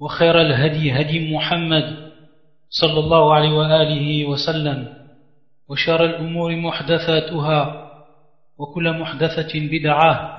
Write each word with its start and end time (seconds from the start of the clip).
وخير 0.00 0.40
الهدي 0.40 0.92
هدي 0.92 1.34
محمد 1.34 2.12
صلى 2.70 3.00
الله 3.00 3.34
عليه 3.34 3.52
وآله 3.52 4.26
وسلم 4.26 4.96
وشر 5.68 6.04
الأمور 6.04 6.56
محدثاتها 6.56 7.90
وكل 8.58 8.98
محدثة 8.98 9.52
بدعة 9.54 10.36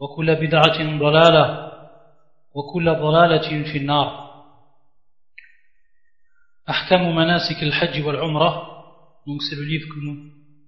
وكل 0.00 0.34
بدعة 0.34 0.98
ضلالة 0.98 1.72
وكل 2.54 2.94
ضلالة 2.94 3.72
في 3.72 3.78
النار. 3.78 4.24
أحكام 6.70 7.16
مناسك 7.16 7.62
الحج 7.62 8.06
والعمرة 8.06 8.74
donc 9.26 9.42
c'est 9.42 9.56
le 9.56 9.64
livre 9.64 9.88
que 9.88 10.00
nous 10.04 10.18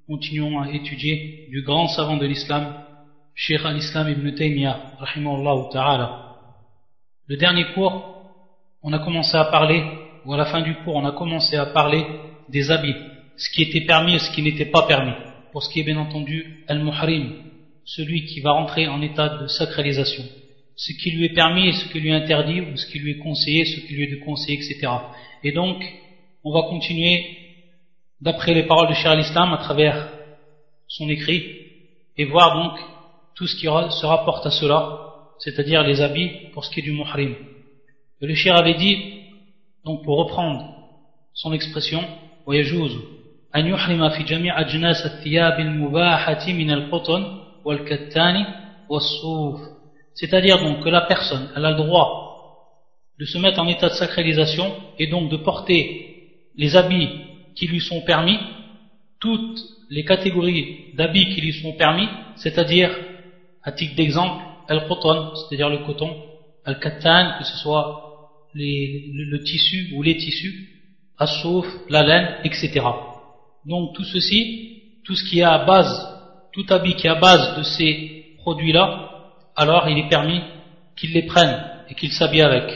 continuons 0.06 0.60
à 0.62 0.70
étudier 0.70 1.46
du 1.50 1.62
grand 1.62 1.88
savant 1.88 2.16
de 2.16 2.24
l'islam 2.24 2.82
Cheikh 3.34 3.60
al-Islam 3.64 4.08
ibn 4.08 4.34
Taymiyyah 4.34 4.96
rahimahullah 4.98 5.68
ta'ala. 5.72 6.25
Le 7.26 7.36
dernier 7.36 7.72
cours 7.74 8.12
on 8.82 8.92
a 8.92 8.98
commencé 8.98 9.36
à 9.36 9.44
parler 9.46 9.82
ou 10.24 10.34
à 10.34 10.36
la 10.36 10.46
fin 10.46 10.62
du 10.62 10.74
cours 10.76 10.96
on 10.96 11.04
a 11.04 11.12
commencé 11.12 11.56
à 11.56 11.66
parler 11.66 12.04
des 12.48 12.70
habits 12.70 12.96
ce 13.36 13.50
qui 13.50 13.62
était 13.62 13.82
permis 13.82 14.14
et 14.14 14.18
ce 14.18 14.30
qui 14.30 14.42
n'était 14.42 14.66
pas 14.66 14.86
permis. 14.86 15.12
Pour 15.52 15.62
ce 15.62 15.70
qui 15.70 15.80
est 15.80 15.84
bien 15.84 15.98
entendu 15.98 16.64
al-muhrim 16.68 17.42
celui 17.84 18.24
qui 18.24 18.40
va 18.40 18.50
rentrer 18.50 18.88
en 18.88 19.00
état 19.00 19.28
de 19.28 19.46
sacralisation. 19.46 20.24
Ce 20.74 20.92
qui 20.92 21.12
lui 21.12 21.26
est 21.26 21.34
permis 21.34 21.68
et 21.68 21.72
ce 21.72 21.88
qui 21.88 22.00
lui 22.00 22.10
est 22.10 22.14
interdit 22.14 22.60
ou 22.60 22.76
ce 22.76 22.86
qui 22.86 22.98
lui 22.98 23.12
est 23.12 23.18
conseillé, 23.18 23.64
ce 23.64 23.80
qui 23.80 23.94
lui 23.94 24.02
est 24.04 24.14
déconseillé, 24.18 24.58
etc. 24.58 24.92
Et 25.44 25.52
donc, 25.52 25.82
on 26.42 26.52
va 26.52 26.68
continuer 26.68 27.38
d'après 28.20 28.54
les 28.54 28.64
paroles 28.64 28.88
de 28.88 28.94
Cheikh 28.94 29.06
al-Islam 29.06 29.52
à 29.52 29.58
travers 29.58 30.08
son 30.88 31.08
écrit 31.08 31.44
et 32.16 32.24
voir 32.24 32.54
donc 32.54 32.78
tout 33.36 33.46
ce 33.46 33.54
qui 33.54 33.66
se 33.66 34.06
rapporte 34.06 34.44
à 34.46 34.50
cela, 34.50 35.15
c'est-à-dire 35.39 35.83
les 35.83 36.01
habits 36.01 36.49
pour 36.53 36.65
ce 36.65 36.71
qui 36.71 36.79
est 36.79 36.83
du 36.83 36.91
muhrim. 36.91 37.35
Et 38.21 38.27
le 38.27 38.35
Cheikh 38.35 38.53
avait 38.53 38.75
dit, 38.75 38.97
donc 39.85 40.03
pour 40.03 40.17
reprendre 40.17 40.63
son 41.33 41.53
expression, 41.53 42.03
ويجوز 42.47 42.97
أن 43.55 43.67
يحرم 43.67 44.09
في 44.09 44.23
جميع 44.23 44.61
أجناس 44.61 45.05
الثياب 45.05 45.59
المباحة 45.59 46.47
من 46.47 46.71
القطن 46.71 47.25
والكتان 47.65 48.45
والصوف 48.89 49.61
c'est-à-dire 50.15 50.57
donc 50.59 50.83
que 50.83 50.89
la 50.89 51.01
personne 51.01 51.49
elle 51.55 51.65
a 51.65 51.71
le 51.71 51.77
droit 51.77 52.21
de 53.19 53.25
se 53.25 53.37
mettre 53.37 53.59
en 53.59 53.67
état 53.67 53.89
de 53.89 53.93
sacralisation 53.93 54.73
et 54.97 55.05
donc 55.05 55.29
de 55.29 55.37
porter 55.37 56.11
les 56.55 56.75
habits 56.75 57.09
qui 57.55 57.67
lui 57.67 57.79
sont 57.79 58.01
permis, 58.01 58.39
toutes 59.19 59.59
les 59.89 60.03
catégories 60.03 60.93
d'habits 60.95 61.33
qui 61.33 61.41
lui 61.41 61.53
sont 61.53 61.73
permis, 61.73 62.07
c'est-à-dire, 62.35 62.89
à 63.63 63.71
titre 63.71 63.95
d'exemple, 63.95 64.43
al-qoton, 64.67 65.35
c'est-à-dire 65.35 65.69
le 65.69 65.79
coton, 65.85 66.15
al-katan, 66.65 67.39
que 67.39 67.45
ce 67.45 67.57
soit 67.57 68.11
le, 68.53 69.37
tissu 69.43 69.93
ou 69.95 70.03
les 70.03 70.17
tissus, 70.17 70.69
as-souf, 71.17 71.65
la 71.89 72.03
laine, 72.03 72.35
etc. 72.43 72.81
Donc 73.65 73.95
tout 73.95 74.03
ceci, 74.03 75.01
tout 75.05 75.15
ce 75.15 75.23
qui 75.29 75.39
est 75.39 75.43
à 75.43 75.59
base, 75.59 76.07
tout 76.53 76.65
habit 76.69 76.95
qui 76.95 77.07
est 77.07 77.11
à 77.11 77.15
base 77.15 77.57
de 77.57 77.63
ces 77.63 78.35
produits-là, 78.39 79.09
alors 79.55 79.87
il 79.89 79.97
est 79.97 80.09
permis 80.09 80.41
qu'ils 80.97 81.13
les 81.13 81.23
prennent 81.23 81.63
et 81.89 81.95
qu'ils 81.95 82.11
s'habillent 82.11 82.41
avec. 82.41 82.71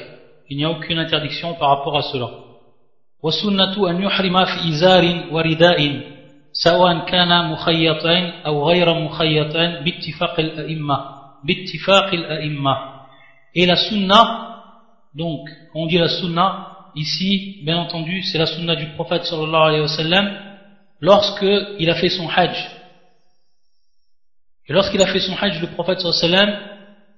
Il 0.50 0.58
n'y 0.58 0.66
a 0.66 0.70
aucune 0.70 1.00
interdiction 1.00 1.56
par 1.56 1.70
rapport 1.70 1.98
à 1.98 2.03
cela. 2.03 2.30
والسنة 3.26 3.90
أن 3.90 4.02
يحرم 4.02 4.46
في 4.46 4.70
إزار 4.70 5.24
ورداء 5.31 6.02
سواء 6.52 7.06
كان 7.06 7.52
مخيطين 7.52 8.24
أو 8.46 8.70
غير 8.70 8.94
مخيطين 8.94 9.84
باتفاق 9.84 10.40
الأئمة 10.40 10.40
باتفاق 10.40 10.40
الأئمة 10.40 11.19
et 13.55 13.67
la 13.67 13.77
sunna 13.77 14.62
donc 15.15 15.49
on 15.75 15.87
dit 15.87 15.99
la 15.99 16.09
sunna 16.09 16.77
ici 16.95 17.61
bien 17.65 17.78
entendu 17.78 18.23
c'est 18.23 18.39
la 18.39 18.47
sunna 18.47 18.77
du 18.77 18.87
prophète 18.95 19.25
sallallahu 19.25 19.69
alayhi 19.69 19.83
wa 19.83 19.89
sallam 19.89 20.27
lorsque 21.01 21.47
il 21.78 21.89
a 21.91 21.95
fait 21.95 22.11
son 22.11 22.28
hajj. 22.28 22.56
Et 24.69 24.73
lorsqu'il 24.73 25.03
a 25.03 25.06
fait 25.06 25.21
son 25.21 25.34
hajj 25.41 25.61
le 25.61 25.69
prophète 25.69 26.01
sallallahu 26.01 26.25
alayhi 26.25 26.33
wa 26.33 26.39
sallam 26.39 26.61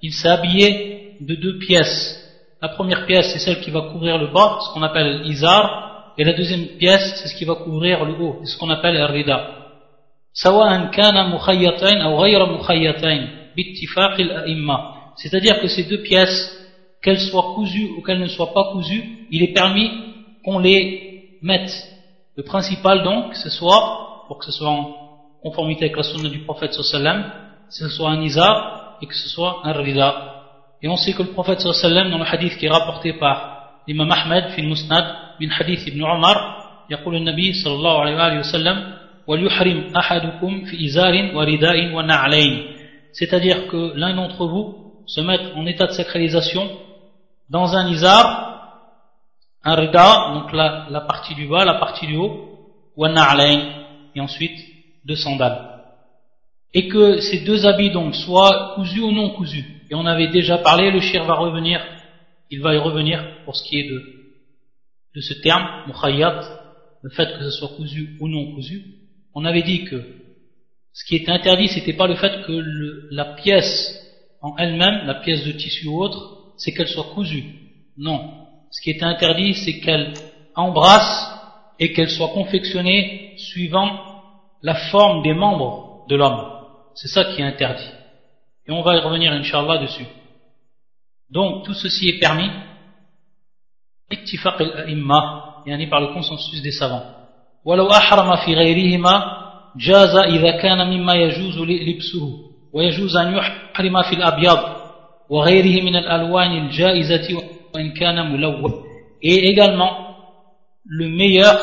il 0.02 0.12
s'est 0.12 0.28
habillé 0.28 1.16
de 1.20 1.34
deux 1.34 1.58
pièces. 1.58 2.18
La 2.60 2.68
première 2.68 3.06
pièce 3.06 3.32
c'est 3.32 3.38
celle 3.38 3.60
qui 3.60 3.70
va 3.70 3.82
couvrir 3.92 4.18
le 4.18 4.28
bas 4.28 4.58
ce 4.60 4.72
qu'on 4.72 4.82
appelle 4.82 5.22
l'izar. 5.22 5.92
Et 6.18 6.24
la 6.24 6.34
deuxième 6.34 6.66
pièce, 6.78 7.14
c'est 7.16 7.28
ce 7.28 7.34
qui 7.34 7.44
va 7.44 7.54
couvrir 7.54 8.04
le 8.04 8.12
haut, 8.12 8.40
ce 8.44 8.58
qu'on 8.58 8.68
appelle 8.68 8.94
le 8.94 9.04
rida. 9.06 9.48
C'est-à-dire 15.15 15.59
que 15.61 15.67
ces 15.67 15.83
deux 15.83 16.01
pièces, 16.01 16.53
qu'elles 17.01 17.19
soient 17.19 17.53
cousues 17.55 17.89
ou 17.97 18.01
qu'elles 18.01 18.19
ne 18.19 18.27
soient 18.27 18.53
pas 18.53 18.71
cousues, 18.71 19.03
il 19.31 19.43
est 19.43 19.53
permis 19.53 19.89
qu'on 20.43 20.59
les 20.59 21.37
mette. 21.41 21.71
Le 22.35 22.43
principal 22.43 23.03
donc, 23.03 23.35
ce 23.35 23.49
soit, 23.49 24.25
pour 24.27 24.39
que 24.39 24.45
ce 24.45 24.51
soit 24.51 24.69
en 24.69 24.93
conformité 25.41 25.85
avec 25.85 25.97
la 25.97 26.03
sunna 26.03 26.29
du 26.29 26.39
prophète 26.39 26.73
sallam, 26.73 27.23
que 27.67 27.73
ce 27.73 27.89
soit 27.89 28.11
un 28.11 28.21
izar 28.21 28.97
et 29.01 29.05
que 29.05 29.15
ce 29.15 29.29
soit 29.29 29.61
un 29.63 29.73
rida. 29.73 30.33
Et 30.81 30.87
on 30.87 30.95
sait 30.95 31.13
que 31.13 31.23
le 31.23 31.29
prophète 31.29 31.61
sallam, 31.61 32.11
dans 32.11 32.17
le 32.17 32.25
hadith 32.25 32.57
qui 32.57 32.65
est 32.65 32.69
rapporté 32.69 33.13
par 33.13 33.81
l'imam 33.87 34.11
Ahmed, 34.11 34.51
fil 34.51 34.67
musnad, 34.67 35.05
من 35.41 35.51
حديث 35.51 35.87
ابن 35.87 36.05
عمر 36.05 36.37
يقول 36.89 37.15
النبي 37.15 37.53
صلى 37.53 37.73
الله 37.73 38.01
عليه 38.01 38.15
وآله 38.15 38.39
وسلم 38.39 38.93
وليحرم 39.27 39.91
أحدكم 39.97 40.65
في 40.65 40.85
إزار 40.85 41.35
ورداء 41.35 41.93
ونعلين 41.93 42.77
c'est-à-dire 43.12 43.68
que 43.68 43.92
l'un 43.94 44.14
d'entre 44.14 44.46
vous 44.46 45.02
se 45.06 45.20
mette 45.20 45.54
en 45.54 45.66
état 45.66 45.86
de 45.86 45.92
sacralisation 45.92 46.68
dans 47.50 47.74
un 47.74 47.88
izar 47.88 48.48
un 49.64 49.74
rida 49.74 50.32
donc 50.34 50.52
la, 50.52 50.86
la 50.90 51.00
partie 51.02 51.34
du 51.34 51.46
bas 51.46 51.64
la 51.64 51.74
partie 51.74 52.06
du 52.06 52.16
haut 52.16 52.52
ou 52.96 53.04
un 53.04 53.14
et 54.14 54.20
ensuite 54.20 54.58
deux 55.04 55.16
sandales. 55.16 55.68
Et 56.74 56.88
que 56.88 57.18
ces 57.20 57.40
deux 57.44 57.66
habits 57.66 57.90
donc 57.90 58.14
soient 58.14 58.72
cousus 58.74 59.00
ou 59.00 59.12
non 59.12 59.30
cousus. 59.30 59.64
Et 59.90 59.94
on 59.94 60.06
avait 60.06 60.28
déjà 60.28 60.58
parlé 60.58 60.90
le 60.90 61.00
shir 61.00 61.24
va 61.24 61.34
revenir 61.34 61.80
il 62.50 62.60
va 62.60 62.74
y 62.74 62.78
revenir 62.78 63.24
pour 63.44 63.56
ce 63.56 63.64
qui 63.64 63.78
est 63.78 63.88
de 63.88 64.02
de 65.14 65.20
ce 65.20 65.34
terme, 65.34 65.66
mukhayyat, 65.88 66.40
le 67.02 67.10
fait 67.10 67.26
que 67.36 67.44
ce 67.44 67.50
soit 67.50 67.76
cousu 67.76 68.16
ou 68.20 68.28
non 68.28 68.54
cousu, 68.54 68.82
on 69.34 69.44
avait 69.44 69.62
dit 69.62 69.84
que 69.84 70.02
ce 70.92 71.04
qui 71.04 71.16
était 71.16 71.32
interdit, 71.32 71.68
c'était 71.68 71.94
pas 71.94 72.06
le 72.06 72.16
fait 72.16 72.42
que 72.44 72.52
le, 72.52 73.08
la 73.10 73.34
pièce 73.34 73.98
en 74.42 74.56
elle-même, 74.58 75.06
la 75.06 75.14
pièce 75.14 75.44
de 75.44 75.52
tissu 75.52 75.86
ou 75.88 76.02
autre, 76.02 76.52
c'est 76.56 76.72
qu'elle 76.72 76.88
soit 76.88 77.12
cousue. 77.14 77.44
Non. 77.96 78.46
Ce 78.70 78.80
qui 78.82 78.90
était 78.90 79.04
interdit, 79.04 79.54
c'est 79.54 79.80
qu'elle 79.80 80.12
embrasse 80.54 81.28
et 81.78 81.92
qu'elle 81.92 82.10
soit 82.10 82.28
confectionnée 82.28 83.34
suivant 83.36 83.98
la 84.62 84.74
forme 84.74 85.22
des 85.22 85.34
membres 85.34 86.04
de 86.08 86.16
l'homme. 86.16 86.50
C'est 86.94 87.08
ça 87.08 87.24
qui 87.24 87.40
est 87.40 87.44
interdit. 87.44 87.90
Et 88.66 88.72
on 88.72 88.82
va 88.82 88.96
y 88.96 89.00
revenir, 89.00 89.32
Inch'Allah, 89.32 89.78
dessus. 89.78 90.06
Donc, 91.30 91.64
tout 91.64 91.74
ceci 91.74 92.08
est 92.10 92.18
permis. 92.18 92.50
par 95.86 96.00
le 96.00 96.12
consensus 96.12 96.60
des 96.60 96.70
savants 96.70 97.04
ولو 99.79 99.97
أحرم 99.97 100.11
في 100.11 100.15
غيرهما 100.15 100.15
جاز 100.15 100.15
إذا 100.15 100.51
كان 100.51 100.87
مما 100.87 101.13
يجوز 101.13 101.57
لبسه 101.59 102.39
ويجوز 102.73 103.17
أن 103.17 103.33
يحرم 103.33 104.01
في 104.01 104.15
الأبيض 104.15 104.59
وغيره 105.29 105.83
من 105.83 105.95
الألوان 105.95 106.51
الجائزة 106.57 107.41
وإن 107.75 107.91
كان 107.91 108.31
ملون 108.33 108.83
et 109.23 109.49
également 109.49 109.91
le 110.85 111.09
meilleur 111.09 111.55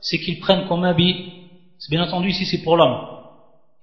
c'est 0.00 0.18
qu'ils 0.18 0.40
prennent 0.40 0.66
comme 0.68 0.84
habit 0.84 1.16
c'est 1.78 1.90
bien 1.90 2.02
entendu 2.02 2.28
ici 2.28 2.46
c'est 2.46 2.62
pour 2.64 2.76
l'homme 2.76 2.98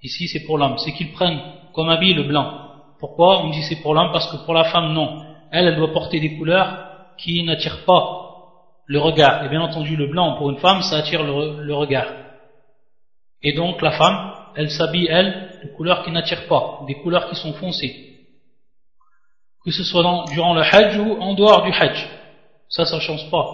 ici 0.03 0.27
c'est 0.27 0.45
pour 0.45 0.57
l'homme 0.57 0.77
c'est 0.77 0.91
qu'ils 0.91 1.11
prennent 1.11 1.39
comme 1.73 1.89
habit 1.89 2.13
le 2.13 2.23
blanc 2.23 2.47
pourquoi 2.99 3.43
on 3.43 3.49
dit 3.49 3.63
c'est 3.63 3.81
pour 3.81 3.93
l'homme 3.93 4.11
parce 4.11 4.31
que 4.31 4.37
pour 4.45 4.53
la 4.53 4.63
femme 4.63 4.93
non 4.93 5.23
elle 5.51 5.67
elle 5.67 5.75
doit 5.75 5.93
porter 5.93 6.19
des 6.19 6.35
couleurs 6.37 6.85
qui 7.17 7.43
n'attire 7.43 7.85
pas 7.85 8.25
le 8.87 8.99
regard. 8.99 9.43
Et 9.45 9.49
bien 9.49 9.61
entendu, 9.61 9.95
le 9.95 10.07
blanc 10.07 10.37
pour 10.37 10.49
une 10.49 10.57
femme, 10.57 10.81
ça 10.81 10.97
attire 10.97 11.23
le, 11.23 11.73
regard. 11.73 12.05
Et 13.43 13.53
donc 13.53 13.81
la 13.81 13.91
femme, 13.91 14.33
elle 14.55 14.69
s'habille, 14.69 15.07
elle, 15.09 15.49
de 15.63 15.75
couleurs 15.75 16.03
qui 16.03 16.11
n'attirent 16.11 16.47
pas, 16.47 16.81
des 16.87 16.95
couleurs 16.95 17.29
qui 17.29 17.35
sont 17.35 17.53
foncées. 17.53 17.93
Que 19.63 19.71
ce 19.71 19.83
soit 19.83 20.25
durant 20.31 20.53
le 20.53 20.61
hajj 20.61 20.97
ou 20.99 21.21
en 21.21 21.33
dehors 21.33 21.63
du 21.63 21.71
hajj. 21.71 22.07
Ça, 22.69 22.85
ça 22.85 22.95
ne 22.97 23.01
change 23.01 23.29
pas. 23.29 23.45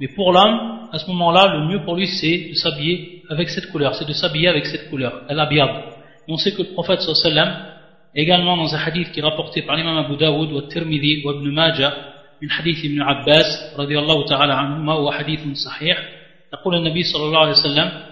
Mais 0.00 0.08
pour 0.08 0.32
l'homme, 0.32 0.88
à 0.92 0.98
ce 0.98 1.06
moment-là, 1.10 1.46
le 1.48 1.68
mieux 1.68 1.84
pour 1.84 1.96
lui, 1.96 2.06
c'est 2.06 2.50
de 2.50 2.54
s'habiller 2.54 3.22
avec 3.28 3.48
cette 3.50 3.70
couleur, 3.70 3.94
c'est 3.94 4.06
de 4.06 4.12
s'habiller 4.12 4.48
avec 4.48 4.66
cette 4.66 4.88
couleur, 4.88 5.22
elle 5.28 5.38
Et 5.50 6.32
on 6.32 6.36
sait 6.36 6.52
que 6.52 6.62
le 6.62 6.72
prophète 6.72 7.00
sallam, 7.00 7.66
également 8.14 8.56
dans 8.56 8.74
un 8.74 8.78
hadith 8.78 9.12
qui 9.12 9.20
est 9.20 9.22
rapporté 9.22 9.62
par 9.62 9.76
l'imam 9.76 9.98
Abu 9.98 10.16
Daoud, 10.16 10.52
ou 10.52 10.62
Tirmidhi, 10.62 11.22
ou 11.24 11.32
Ibn 11.32 11.50
Majah, 11.50 11.94
من 12.42 12.50
حديث 12.50 12.84
ابن 12.84 13.02
عباس 13.02 13.74
رضي 13.78 13.98
الله 13.98 14.26
تعالى 14.26 14.54
عنهما 14.54 14.94
وهو 14.94 15.12
حديث 15.12 15.40
صحيح 15.64 16.08
يقول 16.52 16.74
النبي 16.74 17.02
صلى 17.02 17.24
الله 17.24 17.38
عليه 17.38 17.50
وسلم 17.50 17.90
خير 17.90 17.92
ثيابكم 17.92 18.11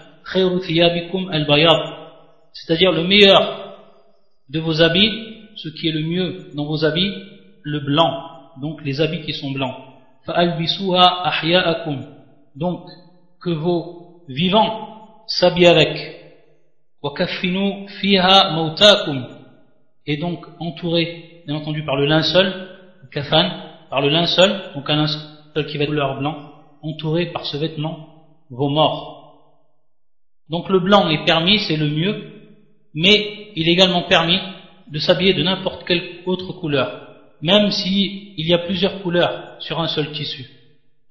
c'est-à-dire 2.52 2.92
le 2.92 3.04
meilleur 3.04 3.76
de 4.48 4.60
vos 4.60 4.82
habits, 4.82 5.48
ce 5.56 5.68
qui 5.68 5.88
est 5.88 5.92
le 5.92 6.02
mieux 6.02 6.50
dans 6.54 6.66
vos 6.66 6.84
habits, 6.84 7.14
le 7.62 7.80
blanc, 7.80 8.10
donc 8.60 8.82
les 8.84 9.00
habits 9.00 9.22
qui 9.22 9.32
sont 9.32 9.50
blancs. 9.50 9.74
Donc, 12.54 12.84
que 13.40 13.50
vos 13.50 14.22
vivants 14.28 15.24
s'habillent 15.26 15.66
avec. 15.66 15.96
Et 20.06 20.16
donc, 20.16 20.46
entourés, 20.60 21.42
bien 21.46 21.56
entendu, 21.56 21.84
par 21.84 21.96
le 21.96 22.06
linceul, 22.06 22.68
kafan, 23.10 23.50
par 23.90 24.00
le 24.00 24.08
linceul, 24.08 24.72
donc 24.74 24.88
un 24.88 24.96
linceul 24.96 25.66
qui 25.66 25.78
va 25.78 25.84
de 25.84 25.90
couleur 25.90 26.18
blanc, 26.18 26.36
entourés 26.82 27.26
par 27.26 27.44
ce 27.46 27.56
vêtement, 27.56 28.08
vos 28.50 28.68
morts. 28.68 29.21
donc 30.49 30.69
le 30.69 30.79
blanc 30.79 31.09
est 31.09 31.25
permis 31.25 31.59
c'est 31.59 31.77
le 31.77 31.89
mieux 31.89 32.15
mais 32.93 33.51
il 33.55 33.67
est 33.67 33.73
également 33.73 34.03
permis 34.03 34.39
de 34.91 34.99
s'habiller 34.99 35.33
de 35.33 35.43
n'importe 35.43 35.85
quelle 35.85 36.21
autre 36.25 36.53
couleur 36.53 37.07
même 37.41 37.71
s'il 37.71 38.33
y 38.39 38.53
a 38.53 38.59
plusieurs 38.59 39.01
couleurs 39.01 39.57
sur 39.59 39.79
un 39.79 39.87
seul 39.87 40.11
tissu. 40.11 40.45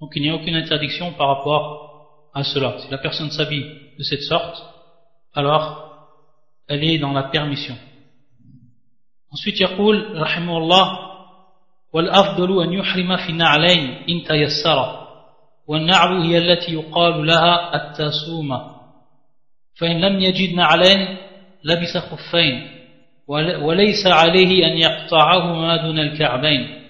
Donc 0.00 0.12
il 0.16 0.22
n'y 0.22 0.30
a 0.30 0.34
aucune 0.34 0.56
interdiction 0.56 1.12
par 1.12 1.28
rapport 1.28 2.30
à 2.34 2.42
cela. 2.42 2.78
Si 2.78 2.90
la 2.90 2.98
personne 2.98 3.30
s'habille 3.30 3.66
de 3.98 4.02
cette 4.02 4.22
sorte, 4.22 4.62
alors 5.34 5.84
elle 6.68 6.84
est 6.84 6.98
dans 6.98 7.12
la 7.12 7.24
permission. 7.24 7.76
Ensuite, 9.30 9.60
يقول 9.60 10.20
رحمه 10.20 10.58
الله 10.58 11.06
والأفضل 11.92 12.62
أن 12.62 12.72
يحرم 12.72 13.16
في 13.16 13.32
نعلين 13.32 13.90
إن 14.08 14.24
تيسر 14.24 15.06
والنعل 15.66 16.22
هي 16.22 16.38
التي 16.38 16.72
يقال 16.72 17.26
لها 17.26 17.76
التاسومة 17.76 18.69
فإن 19.79 20.01
لم 20.01 20.19
يجد 20.19 20.55
نعلين 20.55 21.17
لبس 21.63 21.97
خفين 21.97 22.67
وليس 23.61 24.07
عليه 24.07 24.65
أن 24.65 24.77
يقطعهما 24.77 25.77
دون 25.77 25.99
الكعبين. 25.99 26.81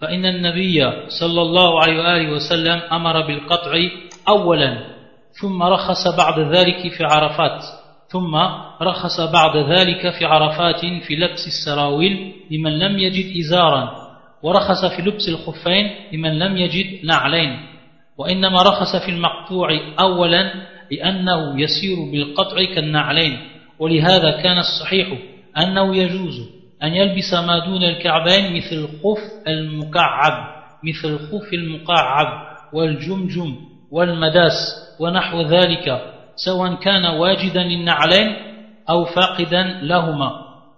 فإن 0.00 0.26
النبي 0.26 0.84
صلى 1.20 1.42
الله 1.42 1.82
عليه 1.82 1.98
وآله 1.98 2.32
وسلم 2.32 2.80
أمر 2.92 3.26
بالقطع 3.26 3.72
أولا 4.28 4.78
ثم 5.40 5.62
رخص 5.62 6.16
بعد 6.16 6.38
ذلك 6.38 6.92
في 6.96 7.04
عرفات 7.04 7.62
ثم 8.08 8.36
رخص 8.82 9.20
بعد 9.20 9.56
ذلك 9.56 10.10
في 10.18 10.24
عرفات 10.24 10.80
في 10.80 11.16
لبس 11.16 11.46
السراويل 11.46 12.32
لمن 12.50 12.78
لم 12.78 12.98
يجد 12.98 13.36
إزارا 13.38 14.06
ورخص 14.42 14.84
في 14.84 15.02
لبس 15.02 15.28
الخفين 15.28 15.90
لمن 16.12 16.38
لم 16.38 16.56
يجد 16.56 17.04
نعلين. 17.04 17.60
وإنما 18.18 18.62
رخص 18.62 18.96
في 18.96 19.10
المقطوع 19.10 19.68
أولا 20.00 20.52
لأنه 20.92 21.60
يسير 21.60 21.96
بالقطع 22.12 22.56
كالنعلين 22.74 23.38
ولهذا 23.78 24.30
كان 24.30 24.58
الصحيح 24.58 25.18
أنه 25.58 25.96
يجوز 25.96 26.40
أن 26.82 26.94
يلبس 26.94 27.34
ما 27.34 27.66
دون 27.66 27.82
الكعبين 27.82 28.56
مثل 28.56 28.76
الخف 28.76 29.22
المكعب 29.48 30.56
مثل 30.84 31.08
الخف 31.08 31.52
المقعب 31.52 32.56
والجمجم 32.72 33.56
والمداس 33.90 34.54
ونحو 35.00 35.42
ذلك 35.42 36.00
سواء 36.36 36.74
كان 36.74 37.06
واجدا 37.06 37.62
للنعلين 37.62 38.36
أو 38.90 39.04
فاقدا 39.04 39.62
لهما. 39.82 40.30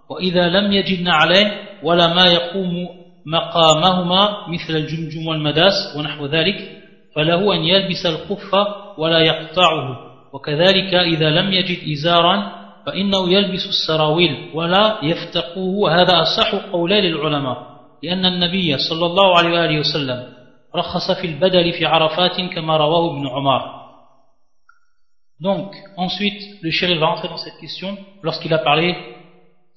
وإذا 0.09 0.49
لم 0.49 0.71
يجد 0.71 1.01
نعلين 1.01 1.51
ولا 1.83 2.13
ما 2.13 2.25
يقوم 2.25 2.87
مقامهما 3.25 4.47
مثل 4.47 4.75
الجمجم 4.75 5.27
والمداس 5.27 5.73
ونحو 5.97 6.25
ذلك 6.25 6.78
فله 7.15 7.53
أن 7.55 7.59
يلبس 7.59 8.05
الخف 8.05 8.53
ولا 8.97 9.19
يقطعه. 9.19 10.09
وكذلك 10.33 10.93
إذا 10.93 11.29
لم 11.29 11.53
يجد 11.53 11.91
إزارا 11.91 12.59
فإنه 12.85 13.33
يلبس 13.33 13.65
السراويل 13.67 14.51
ولا 14.53 14.99
يفتقوه. 15.03 16.01
هذا 16.01 16.21
أصح 16.21 16.55
قولي 16.55 17.01
للعلماء 17.01 17.57
لأن 18.03 18.25
النبي 18.25 18.77
صلى 18.77 19.05
الله 19.05 19.37
عليه 19.37 19.49
وآله 19.49 19.79
وسلم 19.79 20.33
رخص 20.75 21.11
في 21.21 21.27
البدل 21.27 21.73
في 21.73 21.85
عرفات 21.85 22.41
كما 22.53 22.77
رواه 22.77 23.11
ابن 23.11 23.27
عمر. 23.27 23.79
Donc, 25.41 25.73
ensuite, 25.95 26.41
le 26.61 26.69
shérif 26.69 26.99
va 26.99 27.07
entrer 27.07 27.29
dans 27.29 27.37
cette 27.37 27.57
question 27.61 27.97
lorsqu'il 28.23 28.53
a 28.53 28.57
parlé 28.57 28.93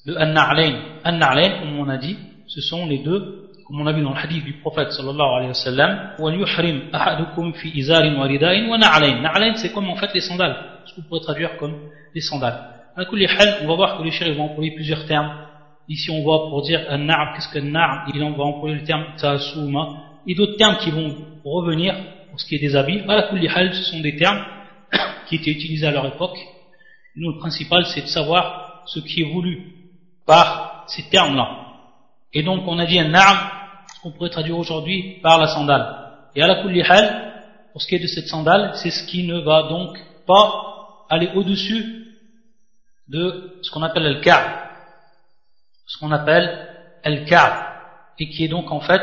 de 0.07 0.15
An-Na'lain. 0.17 0.75
An-Na'lain, 1.05 1.61
comme 1.61 1.79
on 1.79 1.89
a 1.89 1.99
dit, 1.99 2.17
ce 2.49 2.61
sont 2.61 2.87
les 2.87 2.99
deux, 2.99 3.51
comme 3.72 3.82
on 3.82 3.86
a 3.86 3.92
vu 3.92 4.02
dans 4.02 4.14
le 4.14 4.18
hadith 4.18 4.46
du 4.46 4.54
prophète 4.54 4.92
sallallahu 4.92 5.36
alayhi 5.36 5.50
wa 5.50 5.54
sallam, 5.54 6.10
وَلْيُحْرِمْ 6.20 6.96
أَحَدُكُمْ 6.96 7.52
فِي 7.54 7.80
إِزَارٍ 7.80 8.04
وَرِدَاءٍ 8.18 8.70
وَنَعْلَيْن 8.70 9.22
Na'lain, 9.22 9.56
c'est 9.56 9.74
comme 9.74 9.90
en 9.90 9.96
fait 9.98 10.14
les 10.14 10.22
sandales, 10.22 10.56
ce 10.86 10.96
qu'on 10.96 11.02
pourrait 11.02 11.22
traduire 11.22 11.58
comme 11.58 11.76
les 12.16 12.22
sandales. 12.22 12.60
on 12.98 13.68
va 13.68 13.76
voir 13.76 13.98
que 13.98 14.04
les 14.04 14.12
chers 14.12 14.34
vont 14.36 14.46
employer 14.46 14.72
plusieurs 14.72 15.06
termes. 15.06 15.32
Ici, 15.90 16.12
on 16.12 16.22
voit 16.22 16.50
pour 16.50 16.62
dire 16.64 16.86
un 16.90 16.98
na'ab, 16.98 17.36
qu'est-ce 17.36 17.52
qu'un 17.54 17.62
na'ab 17.62 18.10
Il 18.14 18.20
va 18.20 18.44
employer 18.44 18.76
le 18.76 18.84
terme 18.84 19.06
ta'asuma. 19.18 19.88
Et 20.26 20.36
d'autres 20.36 20.58
termes 20.58 20.78
qui 20.78 20.92
vont 20.92 21.16
revenir 21.46 21.96
pour 22.30 22.40
ce 22.40 22.46
qui 22.46 22.56
est 22.56 22.60
des 22.60 22.76
habits. 22.76 23.02
ce 23.08 23.84
sont 23.84 24.00
des 24.00 24.16
termes 24.18 24.44
qui 25.28 25.36
étaient 25.36 25.52
utilisés 25.52 25.88
à 25.88 25.92
leur 25.92 26.06
époque. 26.06 26.38
Nous, 27.16 27.32
le 27.32 27.38
principal, 27.38 27.86
c'est 27.86 28.02
de 28.02 28.08
savoir 28.08 28.84
ce 28.86 29.00
qui 29.00 29.22
est 29.22 29.32
voulu 29.32 29.74
par 30.26 30.86
ces 30.88 31.10
termes-là. 31.10 31.68
Et 32.34 32.44
donc, 32.44 32.64
on 32.68 32.78
a 32.78 32.86
dit 32.86 33.00
un 33.00 33.08
na'ab, 33.10 33.38
ce 33.38 33.61
qu'on 34.03 34.11
pourrait 34.11 34.31
traduire 34.31 34.59
aujourd'hui 34.59 35.21
par 35.23 35.39
la 35.39 35.47
sandale. 35.47 36.03
Et 36.35 36.43
à 36.43 36.47
la 36.47 36.63
kulli 36.63 36.83
pour 37.73 37.81
ce 37.81 37.87
qui 37.87 37.95
est 37.95 38.01
de 38.01 38.07
cette 38.07 38.29
sandale, 38.29 38.73
c'est 38.75 38.91
ce 38.91 39.07
qui 39.07 39.25
ne 39.25 39.39
va 39.39 39.69
donc 39.69 39.97
pas 40.27 41.07
aller 41.09 41.31
au-dessus 41.35 42.07
de 43.09 43.59
ce 43.63 43.71
qu'on 43.71 43.83
appelle 43.83 44.05
le 44.05 44.21
ka'b, 44.21 44.43
ce 45.87 45.99
qu'on 45.99 46.11
appelle 46.11 46.69
el 47.03 47.25
ka'b, 47.25 47.53
et 48.19 48.29
qui 48.29 48.45
est 48.45 48.49
donc 48.49 48.71
en 48.71 48.81
fait 48.81 49.03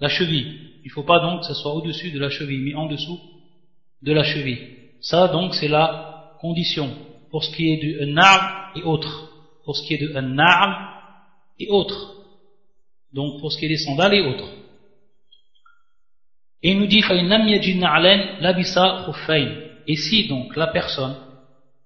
la 0.00 0.08
cheville. 0.08 0.80
Il 0.84 0.88
ne 0.88 0.92
faut 0.92 1.02
pas 1.02 1.20
donc 1.20 1.40
que 1.40 1.46
ce 1.46 1.54
soit 1.54 1.74
au-dessus 1.74 2.10
de 2.10 2.20
la 2.20 2.30
cheville, 2.30 2.60
mais 2.60 2.74
en 2.74 2.86
dessous 2.86 3.18
de 4.02 4.12
la 4.12 4.22
cheville. 4.22 4.76
Ça 5.00 5.28
donc 5.28 5.54
c'est 5.54 5.68
la 5.68 6.36
condition 6.40 6.90
pour 7.30 7.44
ce 7.44 7.54
qui 7.54 7.72
est 7.72 7.76
du 7.78 8.06
na'am 8.06 8.70
et 8.74 8.82
autres. 8.82 9.30
Pour 9.64 9.76
ce 9.76 9.86
qui 9.86 9.94
est 9.94 9.98
de 9.98 10.12
na'am 10.12 10.88
et 11.58 11.68
autres. 11.68 12.15
Donc 13.12 13.40
pour 13.40 13.52
ce 13.52 13.58
qui 13.58 13.66
est 13.66 13.68
des 13.68 13.78
sandales 13.78 14.14
et 14.14 14.20
autres. 14.22 14.50
Et 16.62 16.72
il 16.72 16.78
nous 16.78 16.86
dit 16.86 17.02
Et 19.86 19.96
si 19.96 20.28
donc 20.28 20.56
la 20.56 20.66
personne 20.68 21.16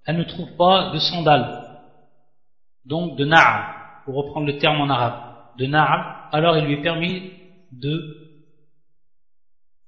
elle 0.07 0.17
ne 0.17 0.25
trouve 0.25 0.57
pas 0.57 0.91
de 0.93 0.99
sandales, 0.99 1.79
donc 2.85 3.17
de 3.17 3.25
na'am, 3.25 3.75
pour 4.05 4.17
reprendre 4.17 4.47
le 4.47 4.59
terme 4.59 4.81
en 4.81 4.89
arabe, 4.89 5.57
de 5.59 5.67
na'am, 5.67 6.29
alors 6.33 6.57
il 6.57 6.65
lui 6.65 6.75
est 6.75 6.83
permis 6.83 7.33
de 7.71 8.17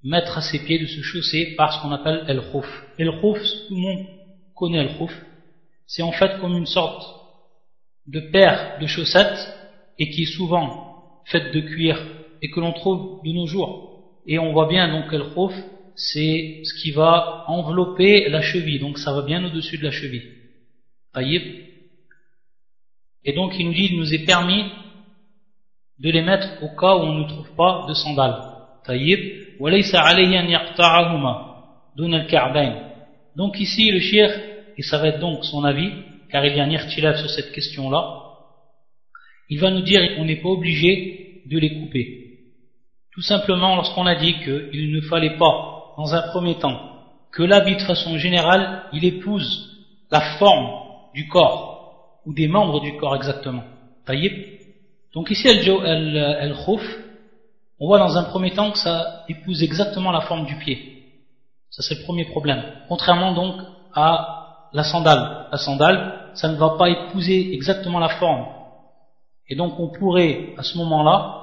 mettre 0.03 0.37
à 0.37 0.41
ses 0.41 0.63
pieds, 0.63 0.79
de 0.79 0.85
se 0.85 1.01
chausser 1.01 1.55
par 1.57 1.73
ce 1.73 1.81
qu'on 1.81 1.91
appelle 1.91 2.25
el 2.27 2.41
khouf. 2.51 2.67
El 2.97 3.19
khouf, 3.19 3.39
tout 3.67 3.75
le 3.75 3.81
monde 3.81 4.07
connaît 4.55 4.79
el 4.79 4.97
khouf, 4.97 5.13
c'est 5.87 6.03
en 6.03 6.11
fait 6.11 6.39
comme 6.39 6.57
une 6.57 6.65
sorte 6.65 7.03
de 8.07 8.19
paire 8.31 8.77
de 8.79 8.87
chaussettes 8.87 9.57
et 9.97 10.09
qui 10.09 10.23
est 10.23 10.37
souvent 10.37 10.92
faite 11.25 11.53
de 11.53 11.61
cuir 11.61 12.01
et 12.41 12.49
que 12.49 12.59
l'on 12.59 12.73
trouve 12.73 13.21
de 13.23 13.31
nos 13.31 13.47
jours. 13.47 14.01
Et 14.25 14.39
on 14.39 14.51
voit 14.51 14.67
bien 14.67 14.89
donc 14.89 15.11
el 15.13 15.23
khouf, 15.33 15.53
c'est 15.95 16.61
ce 16.63 16.73
qui 16.81 16.91
va 16.91 17.45
envelopper 17.47 18.29
la 18.29 18.41
cheville, 18.41 18.79
donc 18.79 18.97
ça 18.97 19.13
va 19.13 19.21
bien 19.21 19.43
au-dessus 19.43 19.77
de 19.77 19.83
la 19.83 19.91
cheville. 19.91 20.29
Et 23.25 23.33
donc 23.33 23.53
il 23.59 23.67
nous 23.67 23.73
dit, 23.73 23.89
il 23.91 23.97
nous 23.97 24.13
est 24.13 24.25
permis 24.25 24.65
de 25.99 26.09
les 26.09 26.21
mettre 26.21 26.47
au 26.61 26.69
cas 26.69 26.95
où 26.95 27.01
on 27.01 27.13
ne 27.13 27.27
trouve 27.27 27.55
pas 27.55 27.85
de 27.87 27.93
sandales. 27.93 28.41
Donc 33.35 33.59
ici 33.59 33.91
le 33.91 33.99
shir, 33.99 34.29
et 34.77 34.81
ça 34.81 34.97
va 34.97 35.07
être 35.07 35.19
donc 35.19 35.45
son 35.45 35.63
avis, 35.63 35.91
car 36.29 36.45
il 36.45 36.57
y 36.57 36.59
a 36.59 36.63
un 36.63 36.69
irtilaf 36.69 37.17
sur 37.17 37.29
cette 37.29 37.51
question-là, 37.51 38.22
il 39.53 39.59
va 39.59 39.69
nous 39.69 39.83
dire 39.83 40.01
qu'on 40.15 40.25
n'est 40.25 40.41
pas 40.41 40.49
obligé 40.49 41.43
de 41.45 41.59
les 41.59 41.79
couper. 41.79 42.39
Tout 43.13 43.21
simplement 43.21 43.75
lorsqu'on 43.75 44.07
a 44.07 44.15
dit 44.15 44.33
qu'il 44.43 44.91
ne 44.91 45.01
fallait 45.01 45.37
pas 45.37 45.93
dans 45.95 46.15
un 46.15 46.23
premier 46.31 46.55
temps, 46.55 46.79
que 47.31 47.43
l'habit 47.43 47.75
de 47.75 47.81
façon 47.81 48.17
générale, 48.17 48.85
il 48.93 49.05
épouse 49.05 49.47
la 50.09 50.21
forme 50.39 50.69
du 51.13 51.27
corps, 51.27 52.21
ou 52.25 52.33
des 52.33 52.47
membres 52.47 52.81
du 52.81 52.97
corps 52.97 53.15
exactement. 53.15 53.63
Donc 55.13 55.29
ici, 55.29 55.47
el 55.47 56.55
khouf, 56.65 56.81
on 57.79 57.85
voit 57.85 57.99
dans 57.99 58.17
un 58.17 58.23
premier 58.23 58.53
temps 58.53 58.71
que 58.71 58.79
ça 58.79 59.23
épouse 59.29 59.61
exactement 59.61 60.11
la 60.11 60.21
forme 60.21 60.47
du 60.47 60.55
pied. 60.55 60.77
Ça 61.69 61.83
c'est 61.83 61.99
le 61.99 62.03
premier 62.05 62.25
problème. 62.25 62.63
Contrairement 62.87 63.33
donc 63.33 63.61
à 63.93 64.69
la 64.73 64.83
sandale. 64.83 65.47
La 65.51 65.59
sandale, 65.59 66.31
ça 66.33 66.47
ne 66.47 66.55
va 66.55 66.71
pas 66.71 66.89
épouser 66.89 67.53
exactement 67.53 67.99
la 67.99 68.09
forme. 68.09 68.62
Et 69.49 69.55
donc 69.55 69.79
on 69.79 69.89
pourrait, 69.89 70.53
à 70.57 70.63
ce 70.63 70.77
moment-là, 70.77 71.39